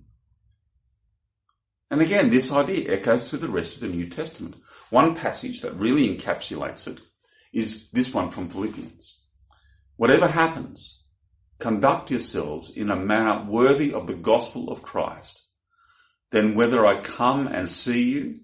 And 1.89 2.01
again, 2.01 2.29
this 2.29 2.51
idea 2.51 2.91
echoes 2.91 3.29
through 3.29 3.39
the 3.39 3.47
rest 3.47 3.81
of 3.81 3.89
the 3.89 3.95
New 3.95 4.09
Testament. 4.09 4.55
One 4.89 5.15
passage 5.15 5.61
that 5.61 5.73
really 5.73 6.07
encapsulates 6.07 6.87
it 6.87 7.01
is 7.53 7.89
this 7.91 8.13
one 8.13 8.29
from 8.29 8.49
Philippians. 8.49 9.21
Whatever 9.95 10.27
happens, 10.27 11.03
conduct 11.59 12.11
yourselves 12.11 12.75
in 12.75 12.91
a 12.91 12.95
manner 12.95 13.43
worthy 13.49 13.93
of 13.93 14.07
the 14.07 14.13
gospel 14.13 14.69
of 14.69 14.83
Christ. 14.83 15.49
Then 16.31 16.55
whether 16.55 16.85
I 16.85 16.99
come 16.99 17.47
and 17.47 17.69
see 17.69 18.13
you 18.13 18.39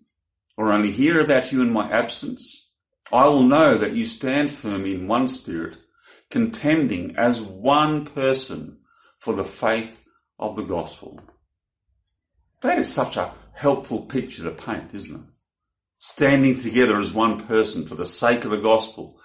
or 0.57 0.71
only 0.71 0.91
hear 0.91 1.19
about 1.19 1.51
you 1.51 1.61
in 1.61 1.71
my 1.71 1.89
absence, 1.91 2.71
I 3.11 3.27
will 3.27 3.43
know 3.43 3.75
that 3.75 3.93
you 3.93 4.05
stand 4.05 4.51
firm 4.51 4.85
in 4.85 5.07
one 5.07 5.27
spirit, 5.27 5.77
contending 6.31 7.15
as 7.17 7.41
one 7.41 8.05
person 8.05 8.79
for 9.17 9.35
the 9.35 9.43
faith 9.43 10.07
of 10.39 10.55
the 10.55 10.63
gospel. 10.63 11.19
That 12.63 12.79
is 12.79 12.91
such 12.91 13.17
a 13.17 13.33
helpful 13.55 14.03
picture 14.03 14.43
to 14.43 14.51
paint, 14.51 14.93
isn't 14.93 15.15
it? 15.15 15.25
Standing 15.97 16.57
together 16.57 16.97
as 16.97 17.13
one 17.13 17.39
person 17.45 17.85
for 17.85 17.95
the 17.95 18.05
sake 18.05 18.45
of 18.45 18.51
the 18.51 18.57
gospel. 18.57 19.19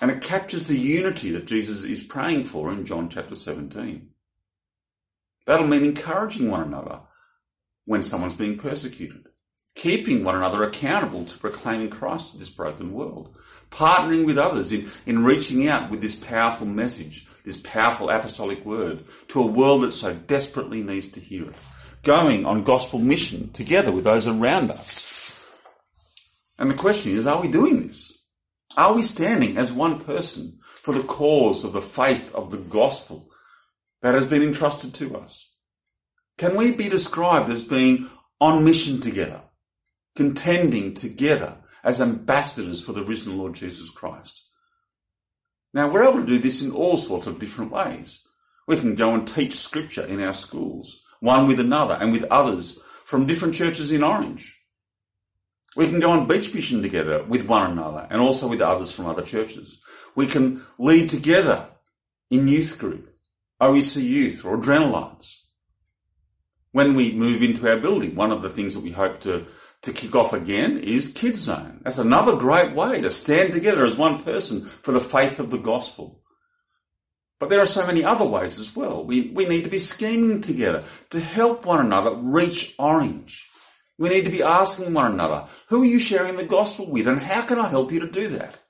And 0.00 0.10
it 0.10 0.20
captures 0.20 0.66
the 0.66 0.76
unity 0.76 1.30
that 1.30 1.46
Jesus 1.46 1.84
is 1.84 2.02
praying 2.02 2.44
for 2.44 2.72
in 2.72 2.84
John 2.84 3.08
chapter 3.08 3.36
17. 3.36 4.10
That'll 5.46 5.68
mean 5.68 5.84
encouraging 5.84 6.50
one 6.50 6.62
another 6.62 7.02
when 7.84 8.02
someone's 8.02 8.34
being 8.34 8.58
persecuted, 8.58 9.26
keeping 9.76 10.24
one 10.24 10.34
another 10.34 10.64
accountable 10.64 11.24
to 11.24 11.38
proclaiming 11.38 11.90
Christ 11.90 12.32
to 12.32 12.38
this 12.38 12.50
broken 12.50 12.92
world, 12.92 13.36
partnering 13.70 14.26
with 14.26 14.38
others 14.38 14.72
in, 14.72 14.88
in 15.06 15.24
reaching 15.24 15.68
out 15.68 15.90
with 15.90 16.00
this 16.00 16.16
powerful 16.16 16.66
message, 16.66 17.24
this 17.44 17.58
powerful 17.58 18.10
apostolic 18.10 18.64
word 18.64 19.04
to 19.28 19.40
a 19.40 19.46
world 19.46 19.82
that 19.82 19.92
so 19.92 20.14
desperately 20.14 20.82
needs 20.82 21.10
to 21.12 21.20
hear 21.20 21.44
it, 21.48 21.56
going 22.02 22.44
on 22.44 22.64
gospel 22.64 22.98
mission 22.98 23.50
together 23.52 23.92
with 23.92 24.04
those 24.04 24.26
around 24.26 24.70
us. 24.70 25.50
And 26.58 26.70
the 26.70 26.74
question 26.74 27.12
is, 27.12 27.26
are 27.26 27.40
we 27.40 27.48
doing 27.48 27.86
this? 27.86 28.26
Are 28.76 28.94
we 28.94 29.02
standing 29.02 29.56
as 29.56 29.72
one 29.72 30.00
person 30.00 30.58
for 30.60 30.94
the 30.94 31.04
cause 31.04 31.64
of 31.64 31.72
the 31.72 31.82
faith 31.82 32.34
of 32.34 32.50
the 32.50 32.58
gospel 32.58 33.28
that 34.00 34.14
has 34.14 34.26
been 34.26 34.42
entrusted 34.42 34.94
to 34.94 35.16
us? 35.16 35.60
Can 36.38 36.56
we 36.56 36.72
be 36.72 36.88
described 36.88 37.50
as 37.50 37.62
being 37.62 38.06
on 38.40 38.64
mission 38.64 39.00
together, 39.00 39.42
contending 40.16 40.94
together 40.94 41.58
as 41.84 42.00
ambassadors 42.00 42.82
for 42.82 42.92
the 42.92 43.04
risen 43.04 43.38
Lord 43.38 43.54
Jesus 43.54 43.90
Christ? 43.90 44.50
Now, 45.74 45.90
we're 45.90 46.08
able 46.08 46.20
to 46.20 46.26
do 46.26 46.38
this 46.38 46.62
in 46.62 46.72
all 46.72 46.96
sorts 46.96 47.26
of 47.26 47.38
different 47.38 47.70
ways. 47.70 48.26
We 48.66 48.78
can 48.78 48.94
go 48.94 49.14
and 49.14 49.26
teach 49.26 49.54
scripture 49.54 50.04
in 50.04 50.20
our 50.20 50.34
schools, 50.34 51.01
one 51.22 51.46
with 51.46 51.60
another 51.60 51.94
and 51.94 52.12
with 52.12 52.24
others 52.24 52.82
from 53.04 53.26
different 53.26 53.54
churches 53.54 53.92
in 53.92 54.02
Orange. 54.02 54.58
We 55.76 55.88
can 55.88 56.00
go 56.00 56.10
on 56.10 56.26
beach 56.26 56.52
mission 56.52 56.82
together 56.82 57.22
with 57.22 57.48
one 57.48 57.70
another 57.70 58.06
and 58.10 58.20
also 58.20 58.48
with 58.48 58.60
others 58.60 58.92
from 58.92 59.06
other 59.06 59.22
churches. 59.22 59.80
We 60.16 60.26
can 60.26 60.62
lead 60.78 61.08
together 61.08 61.68
in 62.28 62.48
youth 62.48 62.76
group, 62.78 63.14
OEC 63.60 64.02
youth 64.02 64.44
or 64.44 64.58
adrenalites. 64.58 65.44
When 66.72 66.94
we 66.94 67.12
move 67.12 67.42
into 67.42 67.70
our 67.70 67.78
building, 67.78 68.16
one 68.16 68.32
of 68.32 68.42
the 68.42 68.50
things 68.50 68.74
that 68.74 68.82
we 68.82 68.90
hope 68.90 69.20
to, 69.20 69.46
to 69.82 69.92
kick 69.92 70.16
off 70.16 70.32
again 70.32 70.78
is 70.78 71.12
Kids 71.12 71.42
Zone. 71.42 71.80
That's 71.84 71.98
another 71.98 72.36
great 72.36 72.72
way 72.72 73.00
to 73.00 73.10
stand 73.10 73.52
together 73.52 73.84
as 73.84 73.96
one 73.96 74.22
person 74.22 74.62
for 74.62 74.90
the 74.92 75.00
faith 75.00 75.38
of 75.38 75.50
the 75.50 75.58
gospel. 75.58 76.21
But 77.42 77.48
there 77.48 77.60
are 77.60 77.66
so 77.66 77.84
many 77.84 78.04
other 78.04 78.24
ways 78.24 78.60
as 78.60 78.76
well. 78.76 79.04
We, 79.04 79.32
we 79.34 79.46
need 79.46 79.64
to 79.64 79.68
be 79.68 79.80
scheming 79.80 80.42
together 80.42 80.84
to 81.10 81.18
help 81.18 81.66
one 81.66 81.84
another 81.84 82.14
reach 82.14 82.76
Orange. 82.78 83.48
We 83.98 84.10
need 84.10 84.26
to 84.26 84.30
be 84.30 84.44
asking 84.44 84.94
one 84.94 85.10
another, 85.10 85.46
who 85.68 85.82
are 85.82 85.86
you 85.86 85.98
sharing 85.98 86.36
the 86.36 86.44
gospel 86.44 86.88
with 86.88 87.08
and 87.08 87.18
how 87.18 87.42
can 87.42 87.58
I 87.58 87.66
help 87.66 87.90
you 87.90 87.98
to 87.98 88.08
do 88.08 88.28
that? 88.28 88.60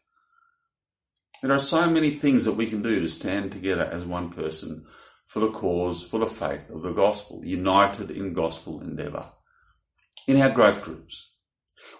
There 1.43 1.53
are 1.53 1.59
so 1.59 1.91
many 1.91 2.13
things 2.13 2.47
that 2.47 2.55
we 2.55 2.65
can 2.65 2.81
do 2.81 2.99
to 3.01 3.09
stand 3.09 3.53
together 3.53 3.85
as 3.85 4.07
one 4.07 4.31
person 4.31 4.87
for 5.27 5.41
the 5.41 5.51
cause, 5.51 6.03
for 6.03 6.19
the 6.19 6.27
faith 6.27 6.71
of 6.71 6.81
the 6.81 6.95
gospel, 6.95 7.45
united 7.45 8.11
in 8.11 8.33
gospel 8.33 8.81
endeavour. 8.81 9.33
In 10.27 10.41
our 10.41 10.49
growth 10.49 10.83
groups, 10.83 11.35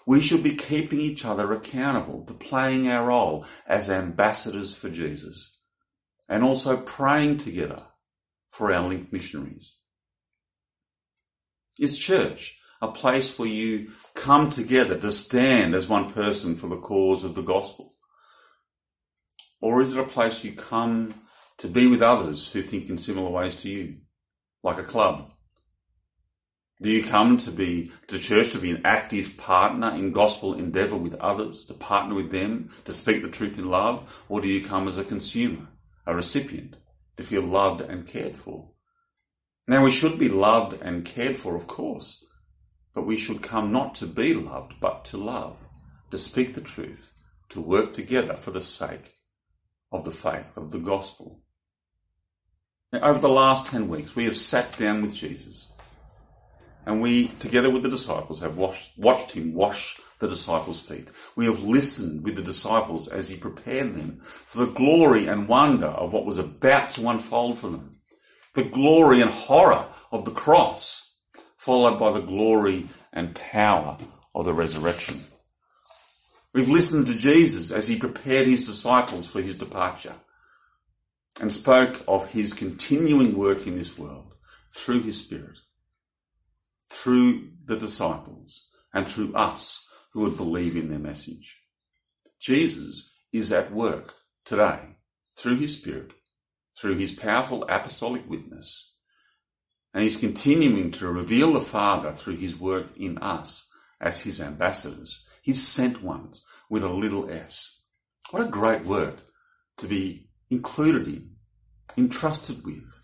we 0.07 0.21
should 0.21 0.41
be 0.41 0.55
keeping 0.55 0.99
each 0.99 1.23
other 1.23 1.53
accountable 1.53 2.25
to 2.25 2.33
playing 2.33 2.87
our 2.87 3.09
role 3.09 3.45
as 3.67 3.91
ambassadors 3.91 4.75
for 4.75 4.89
Jesus 4.89 5.52
and 6.33 6.43
also 6.43 6.75
praying 6.75 7.37
together 7.37 7.83
for 8.49 8.73
our 8.73 8.89
linked 8.89 9.13
missionaries. 9.13 9.77
Is 11.79 11.95
church 11.95 12.59
a 12.81 12.87
place 12.87 13.37
where 13.37 13.47
you 13.47 13.91
come 14.15 14.49
together 14.49 14.97
to 14.97 15.11
stand 15.11 15.75
as 15.75 15.87
one 15.87 16.09
person 16.09 16.55
for 16.55 16.67
the 16.69 16.79
cause 16.79 17.23
of 17.23 17.35
the 17.35 17.43
gospel? 17.43 17.93
Or 19.61 19.79
is 19.79 19.95
it 19.95 19.99
a 19.99 20.07
place 20.07 20.43
you 20.43 20.53
come 20.53 21.13
to 21.59 21.67
be 21.67 21.85
with 21.85 22.01
others 22.01 22.51
who 22.51 22.63
think 22.63 22.89
in 22.89 22.97
similar 22.97 23.29
ways 23.29 23.61
to 23.61 23.69
you, 23.69 23.97
like 24.63 24.79
a 24.79 24.83
club? 24.83 25.29
Do 26.81 26.89
you 26.89 27.03
come 27.03 27.37
to 27.37 27.51
be 27.51 27.91
to 28.07 28.17
church 28.17 28.53
to 28.53 28.57
be 28.57 28.71
an 28.71 28.81
active 28.83 29.37
partner 29.37 29.91
in 29.91 30.11
gospel 30.11 30.55
endeavor 30.55 30.97
with 30.97 31.13
others, 31.13 31.67
to 31.67 31.75
partner 31.75 32.15
with 32.15 32.31
them, 32.31 32.71
to 32.85 32.91
speak 32.91 33.21
the 33.21 33.29
truth 33.29 33.59
in 33.59 33.69
love, 33.69 34.25
or 34.27 34.41
do 34.41 34.47
you 34.47 34.65
come 34.65 34.87
as 34.87 34.97
a 34.97 35.03
consumer, 35.03 35.67
a 36.05 36.15
recipient, 36.15 36.77
to 37.17 37.23
feel 37.23 37.43
loved 37.43 37.81
and 37.81 38.07
cared 38.07 38.35
for? 38.35 38.71
Now 39.67 39.83
we 39.83 39.91
should 39.91 40.19
be 40.19 40.29
loved 40.29 40.81
and 40.81 41.05
cared 41.05 41.37
for, 41.37 41.55
of 41.55 41.67
course, 41.67 42.25
but 42.93 43.05
we 43.05 43.17
should 43.17 43.41
come 43.41 43.71
not 43.71 43.95
to 43.95 44.05
be 44.05 44.33
loved, 44.33 44.73
but 44.79 45.05
to 45.05 45.17
love, 45.17 45.67
to 46.11 46.17
speak 46.17 46.53
the 46.53 46.61
truth, 46.61 47.13
to 47.49 47.61
work 47.61 47.93
together 47.93 48.35
for 48.35 48.51
the 48.51 48.61
sake 48.61 49.13
of 49.91 50.05
the 50.05 50.11
faith 50.11 50.57
of 50.57 50.71
the 50.71 50.79
gospel. 50.79 51.41
Now, 52.91 53.01
over 53.01 53.19
the 53.19 53.29
last 53.29 53.71
10 53.71 53.87
weeks, 53.87 54.15
we 54.15 54.25
have 54.25 54.37
sat 54.37 54.77
down 54.77 55.01
with 55.01 55.15
Jesus 55.15 55.73
and 56.85 57.01
we, 57.01 57.27
together 57.27 57.71
with 57.71 57.83
the 57.83 57.89
disciples, 57.89 58.41
have 58.41 58.57
watched 58.57 59.31
him 59.31 59.53
wash 59.53 59.99
the 60.23 60.29
disciples' 60.29 60.79
feet. 60.79 61.11
We 61.35 61.45
have 61.45 61.63
listened 61.63 62.23
with 62.23 62.37
the 62.37 62.41
disciples 62.41 63.09
as 63.09 63.29
he 63.29 63.35
prepared 63.37 63.93
them 63.95 64.19
for 64.21 64.65
the 64.65 64.71
glory 64.71 65.27
and 65.27 65.49
wonder 65.49 65.87
of 65.87 66.13
what 66.13 66.25
was 66.25 66.39
about 66.39 66.91
to 66.91 67.09
unfold 67.09 67.59
for 67.59 67.69
them. 67.69 67.97
The 68.55 68.63
glory 68.63 69.19
and 69.19 69.31
horror 69.31 69.85
of 70.11 70.23
the 70.23 70.31
cross 70.31 71.17
followed 71.57 71.99
by 71.99 72.11
the 72.11 72.25
glory 72.25 72.85
and 73.11 73.35
power 73.35 73.97
of 74.33 74.45
the 74.45 74.53
resurrection. 74.53 75.17
We've 76.53 76.69
listened 76.69 77.07
to 77.07 77.17
Jesus 77.17 77.71
as 77.71 77.89
he 77.89 77.99
prepared 77.99 78.47
his 78.47 78.65
disciples 78.65 79.29
for 79.29 79.41
his 79.41 79.57
departure 79.57 80.15
and 81.41 81.51
spoke 81.51 82.01
of 82.07 82.31
his 82.31 82.53
continuing 82.53 83.35
work 83.35 83.67
in 83.67 83.75
this 83.75 83.99
world 83.99 84.35
through 84.69 85.01
his 85.01 85.19
Spirit, 85.19 85.59
through 86.89 87.49
the 87.65 87.75
disciples, 87.75 88.69
and 88.93 89.07
through 89.07 89.33
us 89.33 89.82
who 90.13 90.21
would 90.21 90.37
believe 90.37 90.75
in 90.75 90.89
their 90.89 90.99
message. 90.99 91.61
Jesus 92.39 93.17
is 93.31 93.51
at 93.51 93.71
work 93.71 94.13
today 94.45 94.97
through 95.37 95.57
his 95.57 95.79
Spirit, 95.79 96.11
through 96.79 96.97
his 96.97 97.13
powerful 97.13 97.63
apostolic 97.69 98.29
witness, 98.29 98.93
and 99.93 100.03
he's 100.03 100.17
continuing 100.17 100.91
to 100.91 101.07
reveal 101.07 101.53
the 101.53 101.59
Father 101.59 102.11
through 102.11 102.37
his 102.37 102.59
work 102.59 102.87
in 102.97 103.17
us 103.19 103.69
as 104.01 104.21
his 104.21 104.41
ambassadors, 104.41 105.25
his 105.43 105.65
sent 105.65 106.01
ones 106.03 106.43
with 106.69 106.83
a 106.83 106.89
little 106.89 107.29
s. 107.29 107.83
What 108.31 108.45
a 108.45 108.49
great 108.49 108.83
work 108.83 109.17
to 109.77 109.87
be 109.87 110.29
included 110.49 111.07
in, 111.07 111.35
entrusted 111.95 112.65
with. 112.65 112.99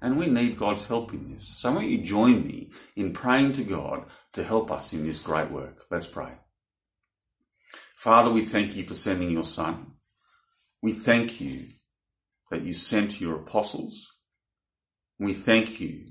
And 0.00 0.18
we 0.18 0.26
need 0.26 0.58
God's 0.58 0.88
help 0.88 1.12
in 1.12 1.32
this. 1.32 1.46
So 1.46 1.72
won't 1.72 1.86
you 1.86 2.02
join 2.02 2.44
me 2.44 2.70
in 2.96 3.12
praying 3.12 3.52
to 3.52 3.64
God 3.64 4.06
to 4.32 4.42
help 4.42 4.72
us 4.72 4.92
in 4.92 5.04
this 5.04 5.20
great 5.20 5.50
work? 5.50 5.82
Let's 5.90 6.08
pray. 6.08 6.32
Father, 8.02 8.32
we 8.32 8.42
thank 8.42 8.74
you 8.74 8.82
for 8.82 8.94
sending 8.94 9.30
your 9.30 9.44
Son. 9.44 9.92
We 10.82 10.90
thank 10.90 11.40
you 11.40 11.66
that 12.50 12.62
you 12.62 12.74
sent 12.74 13.20
your 13.20 13.36
apostles. 13.36 14.18
We 15.20 15.32
thank 15.32 15.78
you 15.80 16.06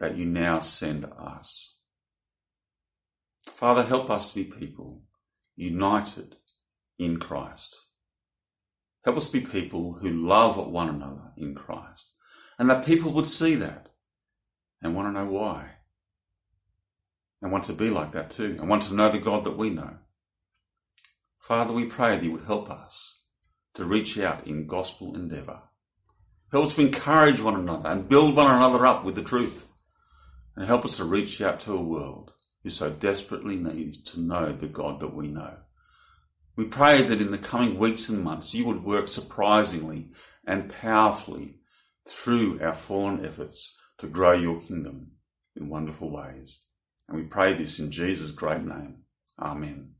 that 0.00 0.16
you 0.16 0.24
now 0.24 0.58
send 0.58 1.04
us. 1.04 1.78
Father, 3.42 3.84
help 3.84 4.10
us 4.10 4.32
to 4.32 4.42
be 4.42 4.50
people 4.58 5.04
united 5.54 6.34
in 6.98 7.18
Christ. 7.18 7.78
Help 9.04 9.16
us 9.16 9.28
be 9.28 9.40
people 9.40 9.98
who 10.00 10.10
love 10.10 10.56
one 10.66 10.88
another 10.88 11.30
in 11.36 11.54
Christ 11.54 12.12
and 12.58 12.68
that 12.68 12.84
people 12.84 13.12
would 13.12 13.28
see 13.28 13.54
that 13.54 13.88
and 14.82 14.96
want 14.96 15.06
to 15.06 15.12
know 15.12 15.30
why 15.30 15.76
and 17.40 17.52
want 17.52 17.62
to 17.66 17.72
be 17.72 17.88
like 17.88 18.10
that 18.10 18.30
too 18.30 18.56
and 18.58 18.68
want 18.68 18.82
to 18.82 18.94
know 18.94 19.10
the 19.10 19.20
God 19.20 19.44
that 19.44 19.56
we 19.56 19.70
know. 19.70 19.98
Father, 21.46 21.74
we 21.74 21.84
pray 21.84 22.16
that 22.16 22.24
you 22.24 22.32
would 22.32 22.46
help 22.46 22.70
us 22.70 23.26
to 23.74 23.84
reach 23.84 24.18
out 24.18 24.46
in 24.46 24.66
gospel 24.66 25.14
endeavour. 25.14 25.60
Help 26.50 26.64
us 26.64 26.74
to 26.76 26.80
encourage 26.80 27.38
one 27.42 27.54
another 27.54 27.90
and 27.90 28.08
build 28.08 28.34
one 28.34 28.46
another 28.46 28.86
up 28.86 29.04
with 29.04 29.14
the 29.14 29.22
truth 29.22 29.70
and 30.56 30.66
help 30.66 30.86
us 30.86 30.96
to 30.96 31.04
reach 31.04 31.42
out 31.42 31.60
to 31.60 31.74
a 31.74 31.84
world 31.84 32.32
who 32.62 32.70
so 32.70 32.88
desperately 32.88 33.56
needs 33.56 34.02
to 34.04 34.20
know 34.20 34.52
the 34.52 34.68
God 34.68 35.00
that 35.00 35.14
we 35.14 35.28
know. 35.28 35.58
We 36.56 36.64
pray 36.64 37.02
that 37.02 37.20
in 37.20 37.30
the 37.30 37.36
coming 37.36 37.76
weeks 37.76 38.08
and 38.08 38.24
months 38.24 38.54
you 38.54 38.66
would 38.66 38.82
work 38.82 39.08
surprisingly 39.08 40.08
and 40.46 40.72
powerfully 40.72 41.58
through 42.08 42.58
our 42.62 42.72
fallen 42.72 43.22
efforts 43.22 43.78
to 43.98 44.06
grow 44.06 44.32
your 44.32 44.62
kingdom 44.62 45.10
in 45.54 45.68
wonderful 45.68 46.10
ways. 46.10 46.62
And 47.06 47.18
we 47.18 47.24
pray 47.24 47.52
this 47.52 47.78
in 47.78 47.90
Jesus' 47.90 48.30
great 48.32 48.62
name. 48.62 49.02
Amen. 49.38 49.93